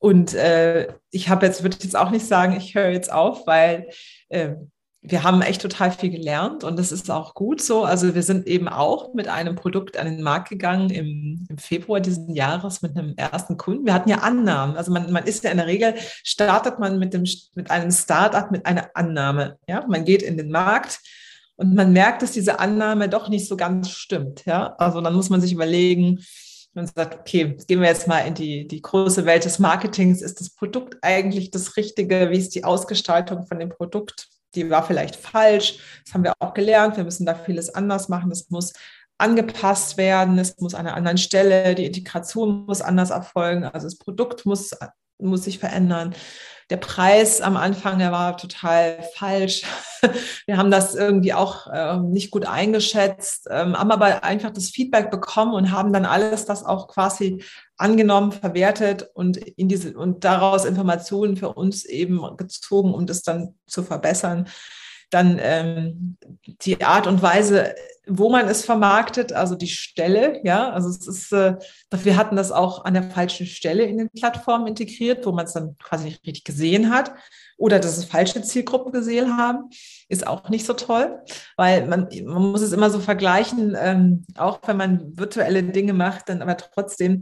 [0.00, 3.46] Und äh, ich habe jetzt, würde ich jetzt auch nicht sagen, ich höre jetzt auf,
[3.46, 3.90] weil
[4.30, 4.54] äh,
[5.02, 7.84] wir haben echt total viel gelernt und das ist auch gut so.
[7.84, 12.00] Also wir sind eben auch mit einem Produkt an den Markt gegangen im, im Februar
[12.00, 13.86] diesen Jahres mit einem ersten Kunden.
[13.86, 14.76] Wir hatten ja Annahmen.
[14.76, 18.50] Also man, man ist ja in der Regel, startet man mit, dem, mit einem Startup
[18.50, 19.56] mit einer Annahme.
[19.66, 19.86] Ja?
[19.88, 21.00] Man geht in den Markt
[21.56, 24.44] und man merkt, dass diese Annahme doch nicht so ganz stimmt.
[24.44, 24.74] Ja?
[24.76, 26.20] Also dann muss man sich überlegen,
[26.74, 30.20] man sagt, okay, gehen wir jetzt mal in die, die große Welt des Marketings.
[30.20, 32.30] Ist das Produkt eigentlich das Richtige?
[32.30, 34.28] Wie ist die Ausgestaltung von dem Produkt?
[34.54, 35.78] Die war vielleicht falsch.
[36.04, 36.96] Das haben wir auch gelernt.
[36.96, 38.30] Wir müssen da vieles anders machen.
[38.30, 38.72] Es muss
[39.18, 40.38] angepasst werden.
[40.38, 41.74] Es muss an einer anderen Stelle.
[41.74, 43.64] Die Integration muss anders erfolgen.
[43.64, 44.70] Also das Produkt muss,
[45.18, 46.14] muss sich verändern.
[46.70, 49.64] Der Preis am Anfang, der war total falsch.
[50.46, 55.10] Wir haben das irgendwie auch äh, nicht gut eingeschätzt, ähm, haben aber einfach das Feedback
[55.10, 57.42] bekommen und haben dann alles das auch quasi
[57.76, 63.56] angenommen, verwertet und in diese und daraus Informationen für uns eben gezogen, um das dann
[63.66, 64.46] zu verbessern.
[65.10, 66.16] Dann ähm,
[66.62, 67.74] die Art und Weise,
[68.06, 71.56] wo man es vermarktet, also die Stelle, ja, also es ist, äh,
[71.90, 75.52] wir hatten das auch an der falschen Stelle in den Plattformen integriert, wo man es
[75.52, 77.12] dann quasi nicht richtig gesehen hat
[77.60, 79.68] oder dass es falsche Zielgruppen gesehen haben,
[80.08, 81.20] ist auch nicht so toll,
[81.56, 86.30] weil man, man muss es immer so vergleichen, ähm, auch wenn man virtuelle Dinge macht,
[86.30, 87.20] dann aber trotzdem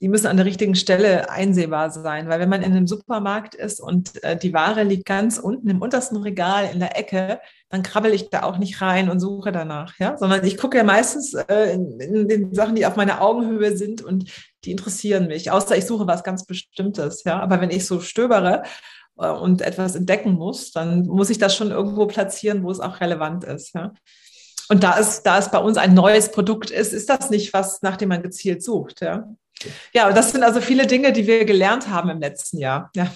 [0.00, 3.80] die müssen an der richtigen Stelle einsehbar sein, weil wenn man in einem Supermarkt ist
[3.80, 8.12] und äh, die Ware liegt ganz unten im untersten Regal in der Ecke, dann krabbel
[8.12, 11.72] ich da auch nicht rein und suche danach, ja, sondern ich gucke ja meistens äh,
[11.72, 14.30] in, in, den Sachen, die auf meiner Augenhöhe sind und
[14.64, 18.64] die interessieren mich, außer ich suche was ganz Bestimmtes, ja, aber wenn ich so stöbere
[19.18, 23.00] äh, und etwas entdecken muss, dann muss ich das schon irgendwo platzieren, wo es auch
[23.00, 23.92] relevant ist, ja.
[24.68, 27.82] Und da es, da es bei uns ein neues Produkt ist, ist das nicht was,
[27.82, 29.28] nach dem man gezielt sucht, ja.
[29.92, 32.90] Ja, das sind also viele Dinge, die wir gelernt haben im letzten Jahr.
[32.94, 33.10] Ja.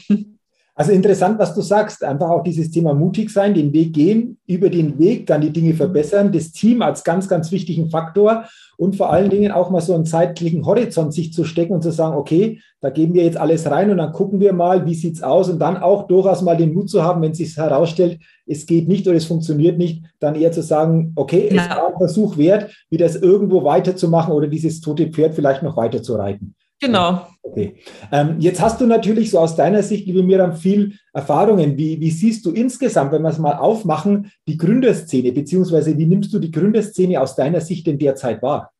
[0.81, 2.03] Also interessant, was du sagst.
[2.03, 5.75] Einfach auch dieses Thema mutig sein, den Weg gehen, über den Weg dann die Dinge
[5.75, 8.47] verbessern, das Team als ganz, ganz wichtigen Faktor
[8.79, 11.91] und vor allen Dingen auch mal so einen zeitlichen Horizont sich zu stecken und zu
[11.91, 15.17] sagen, okay, da geben wir jetzt alles rein und dann gucken wir mal, wie sieht
[15.17, 18.19] es aus und dann auch durchaus mal den Mut zu haben, wenn es sich herausstellt,
[18.47, 21.63] es geht nicht oder es funktioniert nicht, dann eher zu sagen, okay, ja.
[21.63, 25.77] es war ein Versuch wert, wieder das irgendwo weiterzumachen oder dieses tote Pferd vielleicht noch
[25.77, 26.55] weiter zu reiten.
[26.81, 27.27] Genau.
[27.43, 27.77] Okay.
[28.11, 31.77] Ähm, jetzt hast du natürlich so aus deiner Sicht, liebe Miriam, viel Erfahrungen.
[31.77, 36.33] Wie, wie siehst du insgesamt, wenn wir es mal aufmachen, die Gründerszene, beziehungsweise wie nimmst
[36.33, 38.73] du die Gründerszene aus deiner Sicht in der Zeit wahr?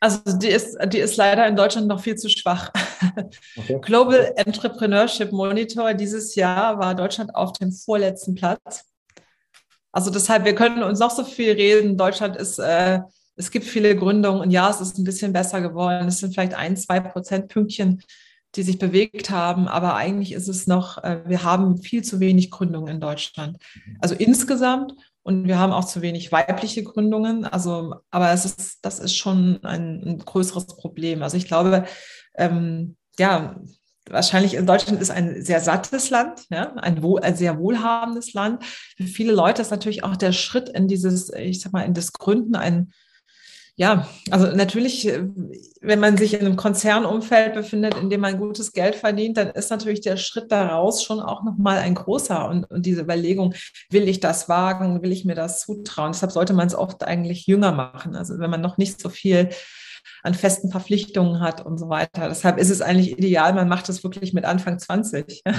[0.00, 2.70] Also die ist, die ist leider in Deutschland noch viel zu schwach.
[3.56, 3.78] Okay.
[3.82, 8.84] Global Entrepreneurship Monitor dieses Jahr war Deutschland auf dem vorletzten Platz.
[9.92, 11.96] Also deshalb, wir können uns noch so viel reden.
[11.96, 13.00] Deutschland ist äh,
[13.36, 16.06] es gibt viele Gründungen und ja, es ist ein bisschen besser geworden.
[16.06, 18.02] Es sind vielleicht ein, zwei Prozentpünktchen,
[18.54, 22.50] die sich bewegt haben, aber eigentlich ist es noch, äh, wir haben viel zu wenig
[22.50, 23.58] Gründungen in Deutschland.
[24.00, 24.94] Also insgesamt
[25.24, 27.46] und wir haben auch zu wenig weibliche Gründungen.
[27.46, 31.22] Also, aber es ist, das ist schon ein, ein größeres Problem.
[31.22, 31.86] Also ich glaube,
[32.36, 33.56] ähm, ja,
[34.08, 38.64] wahrscheinlich in Deutschland ist ein sehr sattes Land, ja, ein, wohl, ein sehr wohlhabendes Land.
[38.98, 42.12] Für viele Leute ist natürlich auch der Schritt in dieses, ich sag mal, in das
[42.12, 42.92] Gründen ein
[43.76, 45.24] Ja, also natürlich, äh,
[45.80, 49.70] wenn man sich in einem Konzernumfeld befindet, in dem man gutes Geld verdient, dann ist
[49.70, 52.48] natürlich der Schritt daraus schon auch nochmal ein großer.
[52.48, 53.54] Und, und diese Überlegung,
[53.90, 56.12] will ich das wagen, will ich mir das zutrauen?
[56.12, 58.14] Deshalb sollte man es oft eigentlich jünger machen.
[58.14, 59.48] Also wenn man noch nicht so viel
[60.22, 62.28] an festen Verpflichtungen hat und so weiter.
[62.28, 65.42] Deshalb ist es eigentlich ideal, man macht es wirklich mit Anfang 20.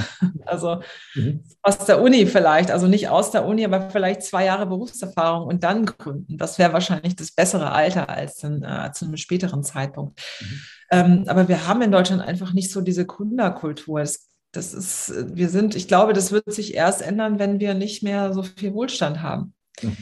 [0.45, 0.81] Also
[1.15, 1.43] mhm.
[1.63, 5.63] aus der Uni vielleicht, also nicht aus der Uni, aber vielleicht zwei Jahre Berufserfahrung und
[5.63, 6.37] dann gründen.
[6.37, 10.21] Das wäre wahrscheinlich das bessere Alter als in, äh, zu einem späteren Zeitpunkt.
[10.39, 10.61] Mhm.
[10.91, 14.01] Ähm, aber wir haben in Deutschland einfach nicht so diese Kunderkultur.
[14.01, 18.03] Das, das ist, wir sind, ich glaube, das wird sich erst ändern, wenn wir nicht
[18.03, 19.53] mehr so viel Wohlstand haben.
[19.81, 19.97] Mhm.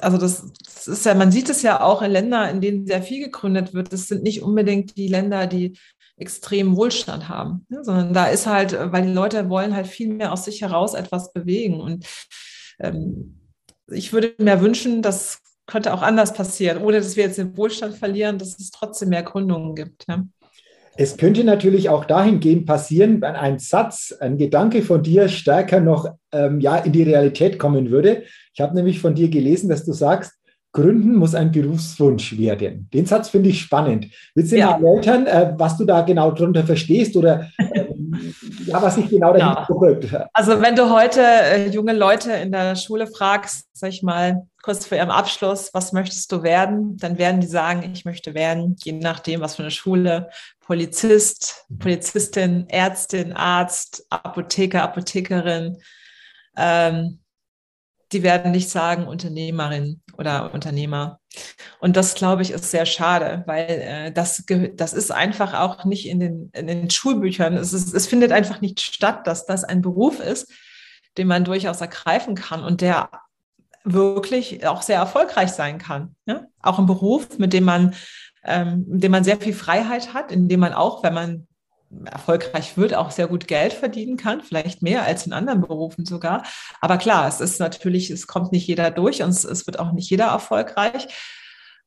[0.00, 3.02] Also das, das, ist ja, man sieht es ja auch in Ländern, in denen sehr
[3.02, 3.92] viel gegründet wird.
[3.92, 5.78] Das sind nicht unbedingt die Länder, die
[6.16, 7.82] extremen Wohlstand haben, ne?
[7.82, 11.32] sondern da ist halt, weil die Leute wollen halt viel mehr aus sich heraus etwas
[11.32, 11.80] bewegen.
[11.80, 12.06] Und
[12.78, 13.40] ähm,
[13.90, 17.96] ich würde mir wünschen, das könnte auch anders passieren, ohne dass wir jetzt den Wohlstand
[17.96, 20.06] verlieren, dass es trotzdem mehr Gründungen gibt.
[20.08, 20.24] Ja?
[20.96, 26.08] Es könnte natürlich auch dahingehend passieren, wenn ein Satz, ein Gedanke von dir stärker noch
[26.32, 28.24] ähm, ja, in die Realität kommen würde.
[28.54, 30.32] Ich habe nämlich von dir gelesen, dass du sagst,
[30.72, 32.88] Gründen muss ein Berufswunsch werden.
[32.94, 34.06] Den Satz finde ich spannend.
[34.36, 34.66] Willst du ja.
[34.66, 38.34] mal erläutern, äh, was du da genau darunter verstehst oder ähm,
[38.66, 39.66] ja, was sich genau dahinter?
[40.12, 40.28] Ja.
[40.32, 44.86] Also wenn du heute äh, junge Leute in der Schule fragst, sag ich mal, kurz
[44.86, 46.96] vor ihrem Abschluss, was möchtest du werden?
[46.96, 52.68] Dann werden die sagen, ich möchte werden, je nachdem, was für eine Schule, Polizist, Polizistin,
[52.68, 55.78] Ärztin, Arzt, Apotheker, Apothekerin.
[56.56, 57.20] Ähm,
[58.12, 61.20] die werden nicht sagen Unternehmerin oder Unternehmer.
[61.78, 64.44] Und das, glaube ich, ist sehr schade, weil äh, das,
[64.74, 67.56] das ist einfach auch nicht in den, in den Schulbüchern.
[67.56, 70.52] Es, ist, es findet einfach nicht statt, dass das ein Beruf ist,
[71.18, 73.10] den man durchaus ergreifen kann und der
[73.84, 76.14] wirklich auch sehr erfolgreich sein kann.
[76.26, 76.42] Ja?
[76.60, 77.94] Auch ein Beruf, mit dem man
[78.44, 81.46] ähm, in dem man sehr viel Freiheit hat, in dem man auch, wenn man
[82.04, 86.44] erfolgreich wird, auch sehr gut Geld verdienen kann, vielleicht mehr als in anderen Berufen sogar.
[86.80, 89.92] Aber klar, es ist natürlich, es kommt nicht jeder durch und es, es wird auch
[89.92, 91.08] nicht jeder erfolgreich.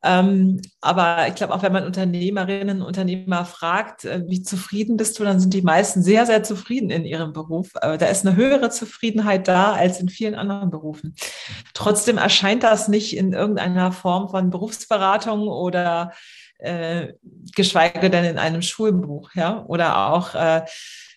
[0.04, 5.18] Ähm, aber ich glaube, auch wenn man Unternehmerinnen und Unternehmer fragt, äh, wie zufrieden bist
[5.18, 7.72] du, dann sind die meisten sehr, sehr zufrieden in ihrem Beruf.
[7.82, 11.16] Äh, da ist eine höhere Zufriedenheit da als in vielen anderen Berufen.
[11.74, 16.12] Trotzdem erscheint das nicht in irgendeiner Form von Berufsberatung oder
[16.58, 17.14] äh,
[17.56, 20.64] geschweige denn in einem Schulbuch, ja, oder auch äh,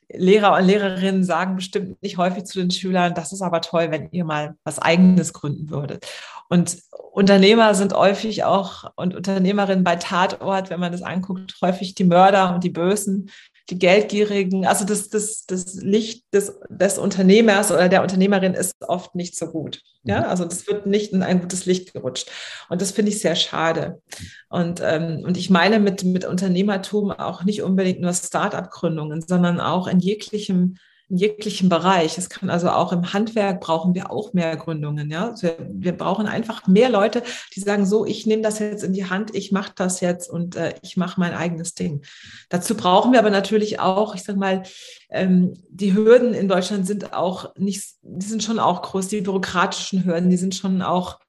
[0.08, 4.08] Lehrer und Lehrerinnen sagen bestimmt nicht häufig zu den Schülern, das ist aber toll, wenn
[4.12, 6.06] ihr mal was Eigenes gründen würdet.
[6.48, 6.78] Und
[7.12, 12.54] Unternehmer sind häufig auch und Unternehmerinnen bei Tatort, wenn man das anguckt, häufig die Mörder
[12.54, 13.30] und die Bösen,
[13.70, 14.66] die Geldgierigen.
[14.66, 19.46] Also das, das, das Licht des, des Unternehmers oder der Unternehmerin ist oft nicht so
[19.46, 19.82] gut.
[20.04, 20.26] Ja, mhm.
[20.26, 22.30] also das wird nicht in ein gutes Licht gerutscht.
[22.68, 24.00] Und das finde ich sehr schade.
[24.48, 29.88] Und, ähm, und ich meine mit, mit Unternehmertum auch nicht unbedingt nur Start-up-Gründungen, sondern auch
[29.88, 30.76] in jeglichem
[31.08, 32.18] in jeglichem Bereich.
[32.18, 35.10] Es kann also auch im Handwerk brauchen wir auch mehr Gründungen.
[35.10, 35.34] Ja?
[35.40, 37.22] Wir, wir brauchen einfach mehr Leute,
[37.54, 40.56] die sagen, so, ich nehme das jetzt in die Hand, ich mache das jetzt und
[40.56, 42.02] äh, ich mache mein eigenes Ding.
[42.48, 44.64] Dazu brauchen wir aber natürlich auch, ich sage mal,
[45.10, 50.04] ähm, die Hürden in Deutschland sind auch nicht, die sind schon auch groß, die bürokratischen
[50.04, 51.20] Hürden, die sind schon auch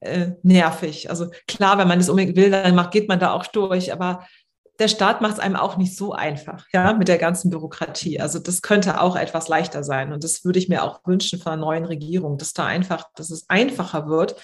[0.00, 1.10] äh, nervig.
[1.10, 4.26] Also klar, wenn man das unbedingt will, dann macht, geht man da auch durch, aber
[4.78, 8.20] der Staat macht es einem auch nicht so einfach, ja, mit der ganzen Bürokratie.
[8.20, 10.12] Also das könnte auch etwas leichter sein.
[10.12, 13.30] Und das würde ich mir auch wünschen von einer neuen Regierung, dass da einfach, dass
[13.30, 14.36] es einfacher wird,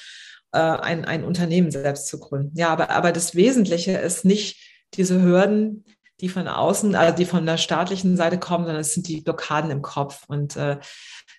[0.52, 2.56] äh, ein, ein Unternehmen selbst zu gründen.
[2.56, 4.58] Ja, aber, aber das Wesentliche ist nicht
[4.94, 5.84] diese Hürden,
[6.20, 9.70] die von außen, also die von der staatlichen Seite kommen, sondern es sind die Blockaden
[9.70, 10.24] im Kopf.
[10.28, 10.78] Und äh,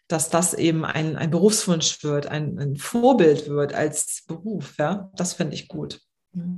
[0.07, 5.33] dass das eben ein, ein Berufswunsch wird, ein, ein Vorbild wird als Beruf, ja, das
[5.33, 6.01] finde ich gut.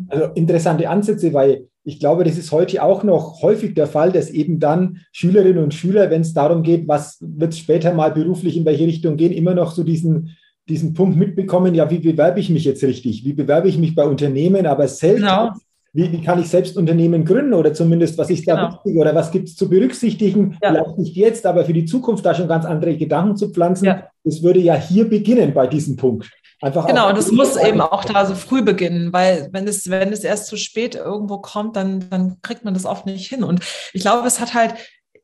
[0.08, 4.32] Also interessante Ansätze, weil ich glaube, das ist heute auch noch häufig der Fall, dass
[4.32, 8.58] eben dann Schülerinnen und Schüler, wenn es darum geht, was wird es später mal beruflich
[8.58, 10.36] in welche Richtung gehen, immer noch so diesen,
[10.68, 13.24] diesen Punkt mitbekommen, ja, wie bewerbe ich mich jetzt richtig?
[13.24, 14.66] Wie bewerbe ich mich bei Unternehmen?
[14.66, 15.52] Aber selbst, genau.
[15.94, 18.70] wie, wie, kann ich selbst Unternehmen gründen oder zumindest, was ist da genau.
[18.74, 20.58] wichtig oder was gibt es zu berücksichtigen?
[20.64, 20.72] Ja.
[20.72, 23.86] Vielleicht nicht jetzt, aber für die Zukunft da schon ganz andere Gedanken zu pflanzen.
[23.86, 24.08] Ja.
[24.24, 26.32] Das würde ja hier beginnen bei diesem Punkt.
[26.66, 30.12] Einfach genau, und es muss eben auch da so früh beginnen, weil wenn es, wenn
[30.12, 33.44] es erst zu spät irgendwo kommt, dann, dann kriegt man das oft nicht hin.
[33.44, 34.74] Und ich glaube, es hat halt,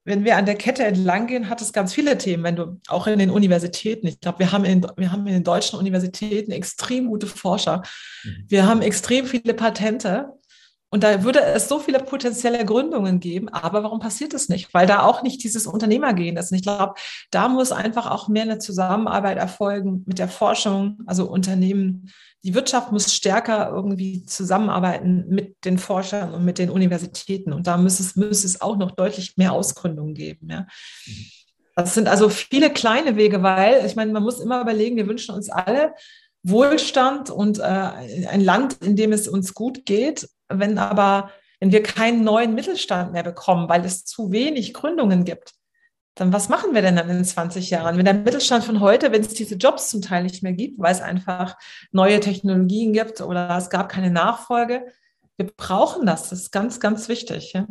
[0.03, 3.07] wenn wir an der Kette entlang gehen, hat es ganz viele Themen, wenn du auch
[3.07, 7.07] in den Universitäten, ich glaube, wir haben in, wir haben in den deutschen Universitäten extrem
[7.07, 7.81] gute Forscher.
[8.23, 8.45] Mhm.
[8.47, 10.29] Wir haben extrem viele Patente.
[10.93, 14.73] Und da würde es so viele potenzielle Gründungen geben, aber warum passiert das nicht?
[14.73, 16.51] Weil da auch nicht dieses Unternehmergehen ist.
[16.51, 16.95] Und ich glaube,
[17.31, 22.11] da muss einfach auch mehr eine Zusammenarbeit erfolgen mit der Forschung, also Unternehmen.
[22.43, 27.53] Die Wirtschaft muss stärker irgendwie zusammenarbeiten mit den Forschern und mit den Universitäten.
[27.53, 30.49] Und da müsste es, müsste es auch noch deutlich mehr Ausgründungen geben.
[30.49, 30.67] Ja.
[31.77, 35.33] Das sind also viele kleine Wege, weil ich meine, man muss immer überlegen, wir wünschen
[35.33, 35.93] uns alle
[36.43, 40.27] Wohlstand und äh, ein Land, in dem es uns gut geht.
[40.59, 45.53] Wenn aber, wenn wir keinen neuen Mittelstand mehr bekommen, weil es zu wenig Gründungen gibt,
[46.15, 47.97] dann was machen wir denn dann in 20 Jahren?
[47.97, 50.91] Wenn der Mittelstand von heute, wenn es diese Jobs zum Teil nicht mehr gibt, weil
[50.91, 51.55] es einfach
[51.91, 54.85] neue Technologien gibt oder es gab keine Nachfolge,
[55.37, 56.29] wir brauchen das.
[56.29, 57.53] Das ist ganz, ganz wichtig.
[57.53, 57.65] Ja?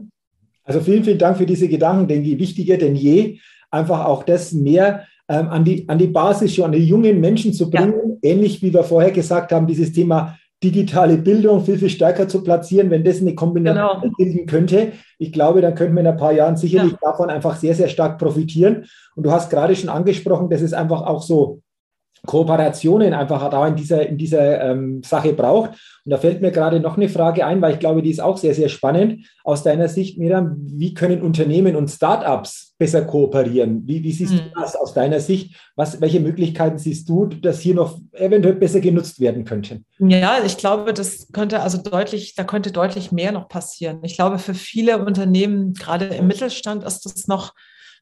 [0.65, 3.39] Also vielen, vielen Dank für diese Gedanken, denke ich, wichtiger denn je,
[3.71, 7.53] einfach auch das mehr ähm, an, die, an die Basis schon, an die jungen Menschen
[7.53, 8.31] zu bringen, ja.
[8.31, 12.91] ähnlich wie wir vorher gesagt haben, dieses Thema digitale Bildung viel, viel stärker zu platzieren,
[12.91, 14.15] wenn das eine Kombination genau.
[14.17, 14.93] bilden könnte.
[15.19, 16.99] Ich glaube, dann könnten wir in ein paar Jahren sicherlich ja.
[17.03, 18.85] davon einfach sehr, sehr stark profitieren.
[19.17, 21.63] Und du hast gerade schon angesprochen, dass es einfach auch so
[22.27, 25.71] Kooperationen einfach da in dieser, in dieser ähm, Sache braucht.
[26.05, 28.37] Und da fällt mir gerade noch eine Frage ein, weil ich glaube, die ist auch
[28.37, 29.27] sehr, sehr spannend.
[29.45, 33.87] Aus deiner Sicht, Miriam, wie können Unternehmen und Startups besser kooperieren?
[33.87, 34.39] Wie, wie siehst mhm.
[34.39, 35.55] du das aus deiner Sicht?
[35.77, 39.85] Was, welche Möglichkeiten siehst du, dass hier noch eventuell besser genutzt werden könnten?
[39.99, 44.01] Ja, ich glaube, das könnte also deutlich, da könnte deutlich mehr noch passieren.
[44.03, 47.55] Ich glaube, für viele Unternehmen, gerade im Mittelstand, ist das noch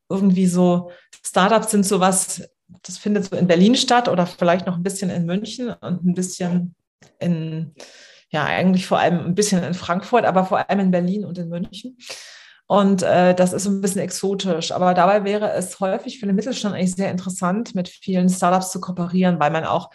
[0.09, 0.91] irgendwie so,
[1.25, 2.43] Startups sind sowas,
[2.83, 6.15] das findet so in Berlin statt oder vielleicht noch ein bisschen in München und ein
[6.15, 6.75] bisschen
[7.19, 7.75] in,
[8.31, 11.49] ja, eigentlich vor allem ein bisschen in Frankfurt, aber vor allem in Berlin und in
[11.49, 11.97] München.
[12.67, 14.73] Und äh, das ist ein bisschen exotisch.
[14.73, 18.81] Aber dabei wäre es häufig für den Mittelstand eigentlich sehr interessant, mit vielen Startups zu
[18.81, 19.91] kooperieren, weil man auch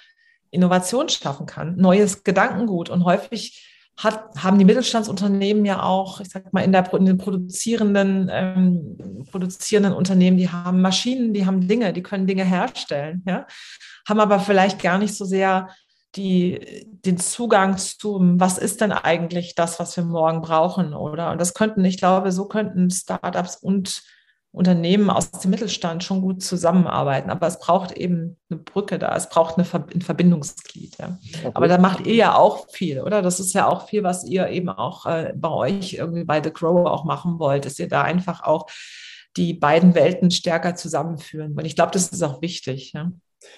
[0.49, 2.89] Innovation schaffen kann, neues Gedankengut.
[2.89, 7.17] Und häufig hat, haben die Mittelstandsunternehmen ja auch, ich sag mal, in, der, in den
[7.17, 13.45] produzierenden, ähm, produzierenden Unternehmen, die haben Maschinen, die haben Dinge, die können Dinge herstellen, ja,
[14.07, 15.69] haben aber vielleicht gar nicht so sehr
[16.15, 21.31] die, den Zugang zu, was ist denn eigentlich das, was wir morgen brauchen, oder?
[21.31, 24.03] Und das könnten, ich glaube, so könnten Startups und
[24.53, 27.31] Unternehmen aus dem Mittelstand schon gut zusammenarbeiten.
[27.31, 30.95] Aber es braucht eben eine Brücke da, es braucht eine Ver ein Verbindungsglied.
[30.99, 31.17] Ja.
[31.39, 31.51] Okay.
[31.55, 33.23] Aber da macht ihr ja auch viel, oder?
[33.23, 36.53] Das ist ja auch viel, was ihr eben auch äh, bei euch irgendwie bei The
[36.53, 38.67] Grow auch machen wollt, dass ihr da einfach auch
[39.35, 41.53] die beiden Welten stärker zusammenführen.
[41.53, 42.93] Und ich glaube, das ist auch wichtig.
[42.93, 43.11] Ja.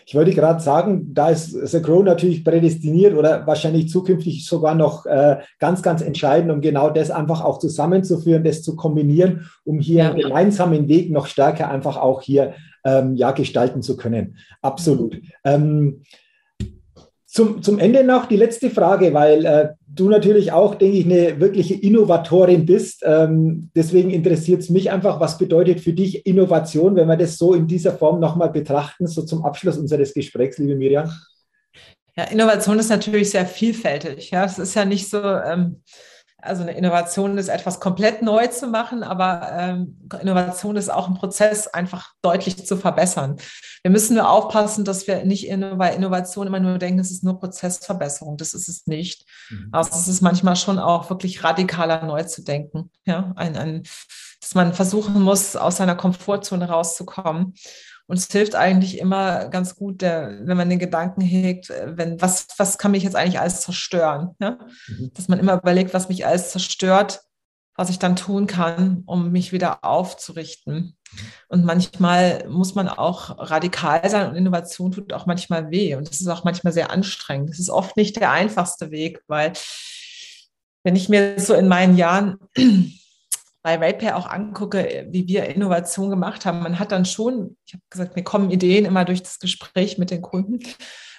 [0.06, 5.06] Ich wollte gerade sagen, da ist The Crow natürlich prädestiniert oder wahrscheinlich zukünftig sogar noch
[5.06, 10.04] äh, ganz, ganz entscheidend, um genau das einfach auch zusammenzuführen, das zu kombinieren, um hier
[10.04, 10.10] ja.
[10.12, 14.38] einen gemeinsamen Weg noch stärker einfach auch hier ähm, ja, gestalten zu können.
[14.62, 15.20] Absolut.
[15.44, 16.02] Ähm,
[17.36, 21.38] zum, zum Ende noch die letzte Frage, weil äh, du natürlich auch, denke ich, eine
[21.42, 23.04] wirkliche Innovatorin bist.
[23.06, 27.54] Ähm, deswegen interessiert es mich einfach, was bedeutet für dich Innovation, wenn wir das so
[27.54, 31.12] in dieser Form nochmal betrachten, so zum Abschluss unseres Gesprächs, liebe Miriam?
[32.16, 34.32] Ja, Innovation ist natürlich sehr vielfältig.
[34.32, 35.82] Ja, es ist ja nicht so, ähm,
[36.46, 41.16] also eine Innovation ist etwas komplett neu zu machen, aber ähm, Innovation ist auch ein
[41.16, 43.38] Prozess, einfach deutlich zu verbessern.
[43.82, 47.24] Wir müssen nur aufpassen, dass wir nicht in, bei Innovation immer nur denken, es ist
[47.24, 48.38] nur Prozessverbesserung.
[48.38, 49.26] Das ist es nicht.
[49.50, 49.70] Mhm.
[49.72, 52.92] Also es ist manchmal schon auch wirklich radikaler neu zu denken.
[53.06, 53.84] Ja, ein, ein,
[54.42, 57.54] dass man versuchen muss, aus seiner Komfortzone rauszukommen.
[58.08, 62.22] Und es hilft eigentlich immer ganz gut, der, wenn man den Gedanken hegt, äh, wenn,
[62.22, 64.36] was, was kann mich jetzt eigentlich alles zerstören?
[64.40, 64.60] Ja?
[64.88, 65.12] Mhm.
[65.14, 67.22] Dass man immer überlegt, was mich alles zerstört,
[67.76, 70.96] was ich dann tun kann, um mich wieder aufzurichten.
[71.50, 75.96] Und manchmal muss man auch radikal sein und Innovation tut auch manchmal weh.
[75.96, 77.50] Und das ist auch manchmal sehr anstrengend.
[77.50, 79.54] Das ist oft nicht der einfachste Weg, weil
[80.84, 82.38] wenn ich mir so in meinen Jahren
[83.66, 87.84] bei RatePay auch angucke, wie wir Innovation gemacht haben, man hat dann schon, ich habe
[87.90, 90.60] gesagt, mir kommen Ideen immer durch das Gespräch mit den Kunden.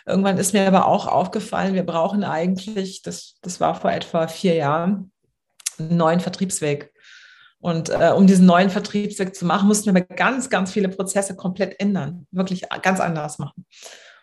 [0.06, 4.54] Irgendwann ist mir aber auch aufgefallen, wir brauchen eigentlich, das, das war vor etwa vier
[4.54, 5.10] Jahren,
[5.76, 6.92] einen neuen Vertriebsweg.
[7.58, 11.80] Und äh, um diesen neuen Vertriebsweg zu machen, mussten wir ganz, ganz viele Prozesse komplett
[11.80, 13.66] ändern, wirklich ganz anders machen.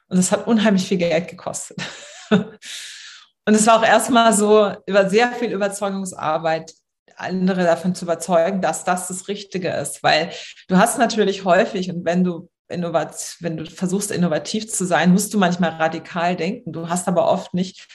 [0.07, 1.77] Und das hat unheimlich viel Geld gekostet.
[2.31, 6.73] Und es war auch erstmal so über sehr viel Überzeugungsarbeit
[7.17, 10.03] andere davon zu überzeugen, dass das das Richtige ist.
[10.03, 10.31] Weil
[10.67, 15.33] du hast natürlich häufig, und wenn du innovat, wenn du versuchst, innovativ zu sein, musst
[15.33, 16.71] du manchmal radikal denken.
[16.71, 17.87] Du hast aber oft nicht,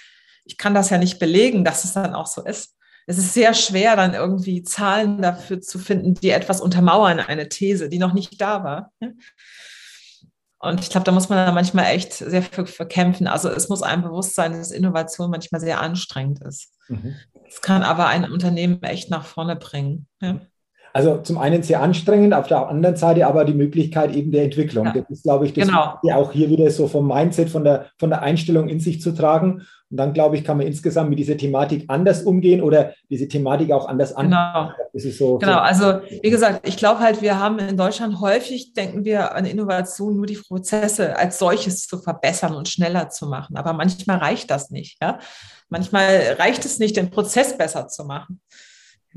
[0.44, 2.76] ich kann das ja nicht belegen, dass es dann auch so ist.
[3.06, 7.88] Es ist sehr schwer, dann irgendwie Zahlen dafür zu finden, die etwas untermauern, eine These,
[7.88, 8.92] die noch nicht da war.
[10.60, 13.28] Und ich glaube, da muss man dann manchmal echt sehr für, für, kämpfen.
[13.28, 16.74] Also es muss einem bewusst sein, dass Innovation manchmal sehr anstrengend ist.
[16.88, 17.14] Mhm.
[17.46, 17.62] Es mhm.
[17.62, 20.08] kann aber ein Unternehmen echt nach vorne bringen.
[20.20, 20.40] Ja.
[20.92, 24.86] Also zum einen sehr anstrengend, auf der anderen Seite aber die Möglichkeit eben der Entwicklung.
[24.86, 24.92] Ja.
[24.92, 25.98] Das ist, glaube ich, das genau.
[26.14, 29.66] auch hier wieder so vom Mindset, von der, von der Einstellung in sich zu tragen.
[29.90, 33.72] Und dann, glaube ich, kann man insgesamt mit dieser Thematik anders umgehen oder diese Thematik
[33.72, 34.38] auch anders angehen.
[34.92, 35.58] Genau, so, genau.
[35.58, 40.16] also wie gesagt, ich glaube halt, wir haben in Deutschland häufig, denken wir an Innovation,
[40.16, 43.56] nur die Prozesse als solches zu verbessern und schneller zu machen.
[43.56, 44.98] Aber manchmal reicht das nicht.
[45.00, 45.18] Ja?
[45.70, 48.40] Manchmal reicht es nicht, den Prozess besser zu machen.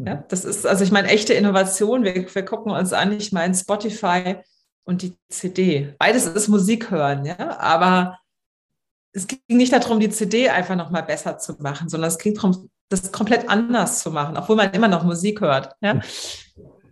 [0.06, 0.24] Ja, mhm.
[0.30, 2.04] das ist, also ich meine, echte Innovation.
[2.04, 4.38] Wir, wir gucken uns an, ich meine, Spotify
[4.84, 5.94] und die CD.
[6.00, 8.18] Beides ist Musik hören, ja, aber
[9.14, 12.70] es ging nicht darum, die CD einfach nochmal besser zu machen, sondern es ging darum,
[12.90, 15.76] das komplett anders zu machen, obwohl man immer noch Musik hört.
[15.82, 16.00] Ja?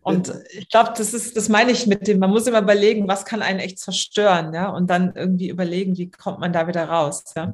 [0.01, 3.25] Und ich glaube, das ist, das meine ich mit dem, man muss immer überlegen, was
[3.25, 7.23] kann einen echt zerstören, ja, und dann irgendwie überlegen, wie kommt man da wieder raus,
[7.35, 7.53] ja.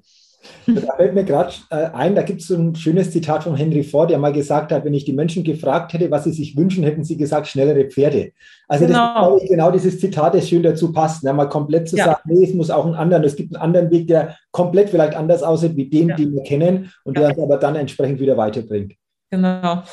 [0.67, 3.83] Da fällt mir gerade äh, ein, da gibt es so ein schönes Zitat von Henry
[3.83, 6.83] Ford, der mal gesagt hat, wenn ich die Menschen gefragt hätte, was sie sich wünschen,
[6.83, 8.31] hätten sie gesagt, schnellere Pferde.
[8.67, 11.33] Also genau, das genau dieses Zitat, das schön dazu passt, ne?
[11.33, 12.05] mal komplett zu ja.
[12.05, 15.15] sagen, nee, es muss auch einen anderen, es gibt einen anderen Weg, der komplett vielleicht
[15.15, 16.15] anders aussieht wie den, ja.
[16.15, 17.21] den wir kennen und ja.
[17.21, 18.93] der uns aber dann entsprechend wieder weiterbringt.
[19.29, 19.83] Genau.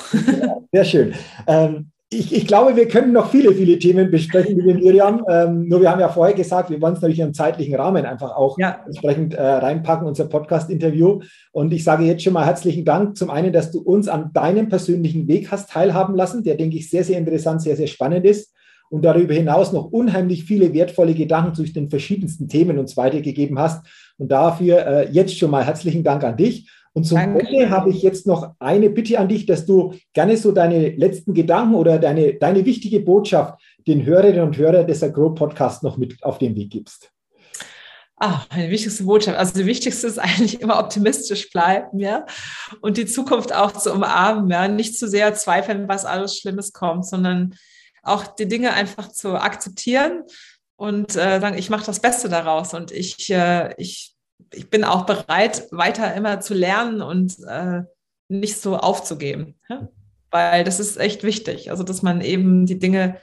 [0.72, 1.14] Sehr schön.
[1.46, 5.24] Ähm, ich, ich, glaube, wir können noch viele, viele Themen besprechen, liebe Miriam.
[5.28, 8.36] Ähm, nur wir haben ja vorher gesagt, wir wollen es natürlich im zeitlichen Rahmen einfach
[8.36, 8.80] auch ja.
[8.86, 11.20] entsprechend äh, reinpacken, unser Podcast-Interview.
[11.52, 13.16] Und ich sage jetzt schon mal herzlichen Dank.
[13.16, 16.90] Zum einen, dass du uns an deinem persönlichen Weg hast teilhaben lassen, der, denke ich,
[16.90, 18.52] sehr, sehr interessant, sehr, sehr spannend ist.
[18.90, 23.86] Und darüber hinaus noch unheimlich viele wertvolle Gedanken zu den verschiedensten Themen uns weitergegeben hast.
[24.18, 26.68] Und dafür äh, jetzt schon mal herzlichen Dank an dich.
[26.94, 27.46] Und zum Danke.
[27.46, 31.32] Ende habe ich jetzt noch eine Bitte an dich, dass du gerne so deine letzten
[31.32, 36.22] Gedanken oder deine, deine wichtige Botschaft den Hörerinnen und Hörern des Agro Podcast noch mit
[36.22, 37.10] auf den Weg gibst.
[38.16, 39.36] Ah, meine wichtigste Botschaft.
[39.36, 42.26] Also die wichtigste ist eigentlich immer optimistisch bleiben, ja,
[42.80, 47.06] und die Zukunft auch zu umarmen, ja, nicht zu sehr zweifeln, was alles Schlimmes kommt,
[47.06, 47.56] sondern
[48.02, 50.22] auch die Dinge einfach zu akzeptieren
[50.76, 54.14] und äh, sagen, ich mache das Beste daraus und ich, äh, ich
[54.52, 57.82] ich bin auch bereit, weiter immer zu lernen und äh,
[58.28, 59.58] nicht so aufzugeben.
[60.30, 61.70] Weil das ist echt wichtig.
[61.70, 63.20] Also, dass man eben die Dinge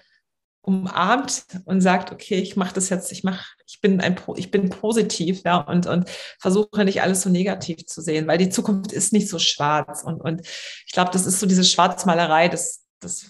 [0.61, 4.69] umarmt und sagt, okay, ich mache das jetzt, ich mache, ich bin ein, ich bin
[4.69, 9.13] positiv, ja, und, und versuche nicht alles so negativ zu sehen, weil die Zukunft ist
[9.13, 10.03] nicht so schwarz.
[10.03, 10.41] Und, und
[10.85, 13.25] ich glaube, das ist so diese Schwarzmalerei, das, das,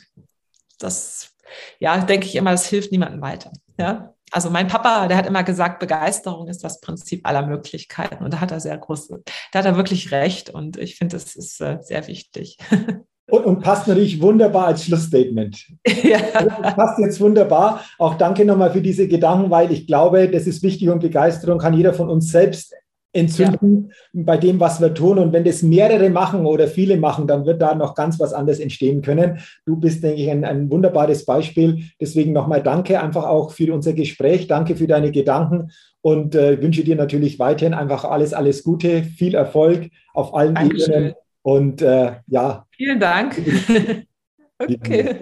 [0.79, 1.29] das,
[1.79, 3.53] ja, denke ich immer, das hilft niemandem weiter.
[3.77, 8.23] Ja, also mein Papa, der hat immer gesagt, Begeisterung ist das Prinzip aller Möglichkeiten.
[8.23, 9.21] Und da hat er sehr große,
[9.51, 10.49] da hat er wirklich recht.
[10.49, 12.57] Und ich finde, das ist äh, sehr wichtig.
[13.31, 15.67] Und, und, passt natürlich wunderbar als Schlussstatement.
[16.03, 16.17] Ja.
[16.33, 17.83] Also passt jetzt wunderbar.
[17.99, 21.75] Auch danke nochmal für diese Gedanken, weil ich glaube, das ist wichtig und Begeisterung kann
[21.75, 22.73] jeder von uns selbst
[23.11, 24.23] entzünden ja.
[24.23, 25.17] bei dem, was wir tun.
[25.17, 28.59] Und wenn das mehrere machen oder viele machen, dann wird da noch ganz was anderes
[28.59, 29.39] entstehen können.
[29.65, 31.83] Du bist, denke ich, ein, ein wunderbares Beispiel.
[31.99, 34.47] Deswegen nochmal danke einfach auch für unser Gespräch.
[34.47, 39.35] Danke für deine Gedanken und äh, wünsche dir natürlich weiterhin einfach alles, alles Gute, viel
[39.35, 40.93] Erfolg auf allen Dankeschön.
[40.93, 41.13] Ebenen.
[41.41, 42.65] Und äh, ja.
[42.75, 43.37] Vielen Dank.
[44.59, 45.15] okay.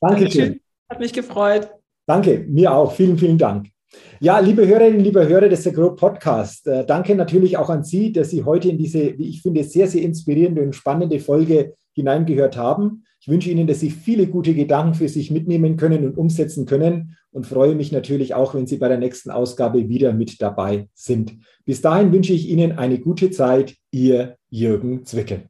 [0.00, 0.60] Dankeschön.
[0.90, 1.70] Hat mich gefreut.
[2.06, 2.92] Danke, mir auch.
[2.92, 3.73] Vielen, vielen Dank.
[4.20, 8.30] Ja, liebe Hörerinnen, liebe Hörer des Agro Podcast, äh, danke natürlich auch an Sie, dass
[8.30, 13.04] Sie heute in diese, wie ich finde, sehr, sehr inspirierende und spannende Folge hineingehört haben.
[13.20, 17.16] Ich wünsche Ihnen, dass Sie viele gute Gedanken für sich mitnehmen können und umsetzen können
[17.32, 21.36] und freue mich natürlich auch, wenn Sie bei der nächsten Ausgabe wieder mit dabei sind.
[21.64, 23.76] Bis dahin wünsche ich Ihnen eine gute Zeit.
[23.90, 25.48] Ihr Jürgen Zwickel.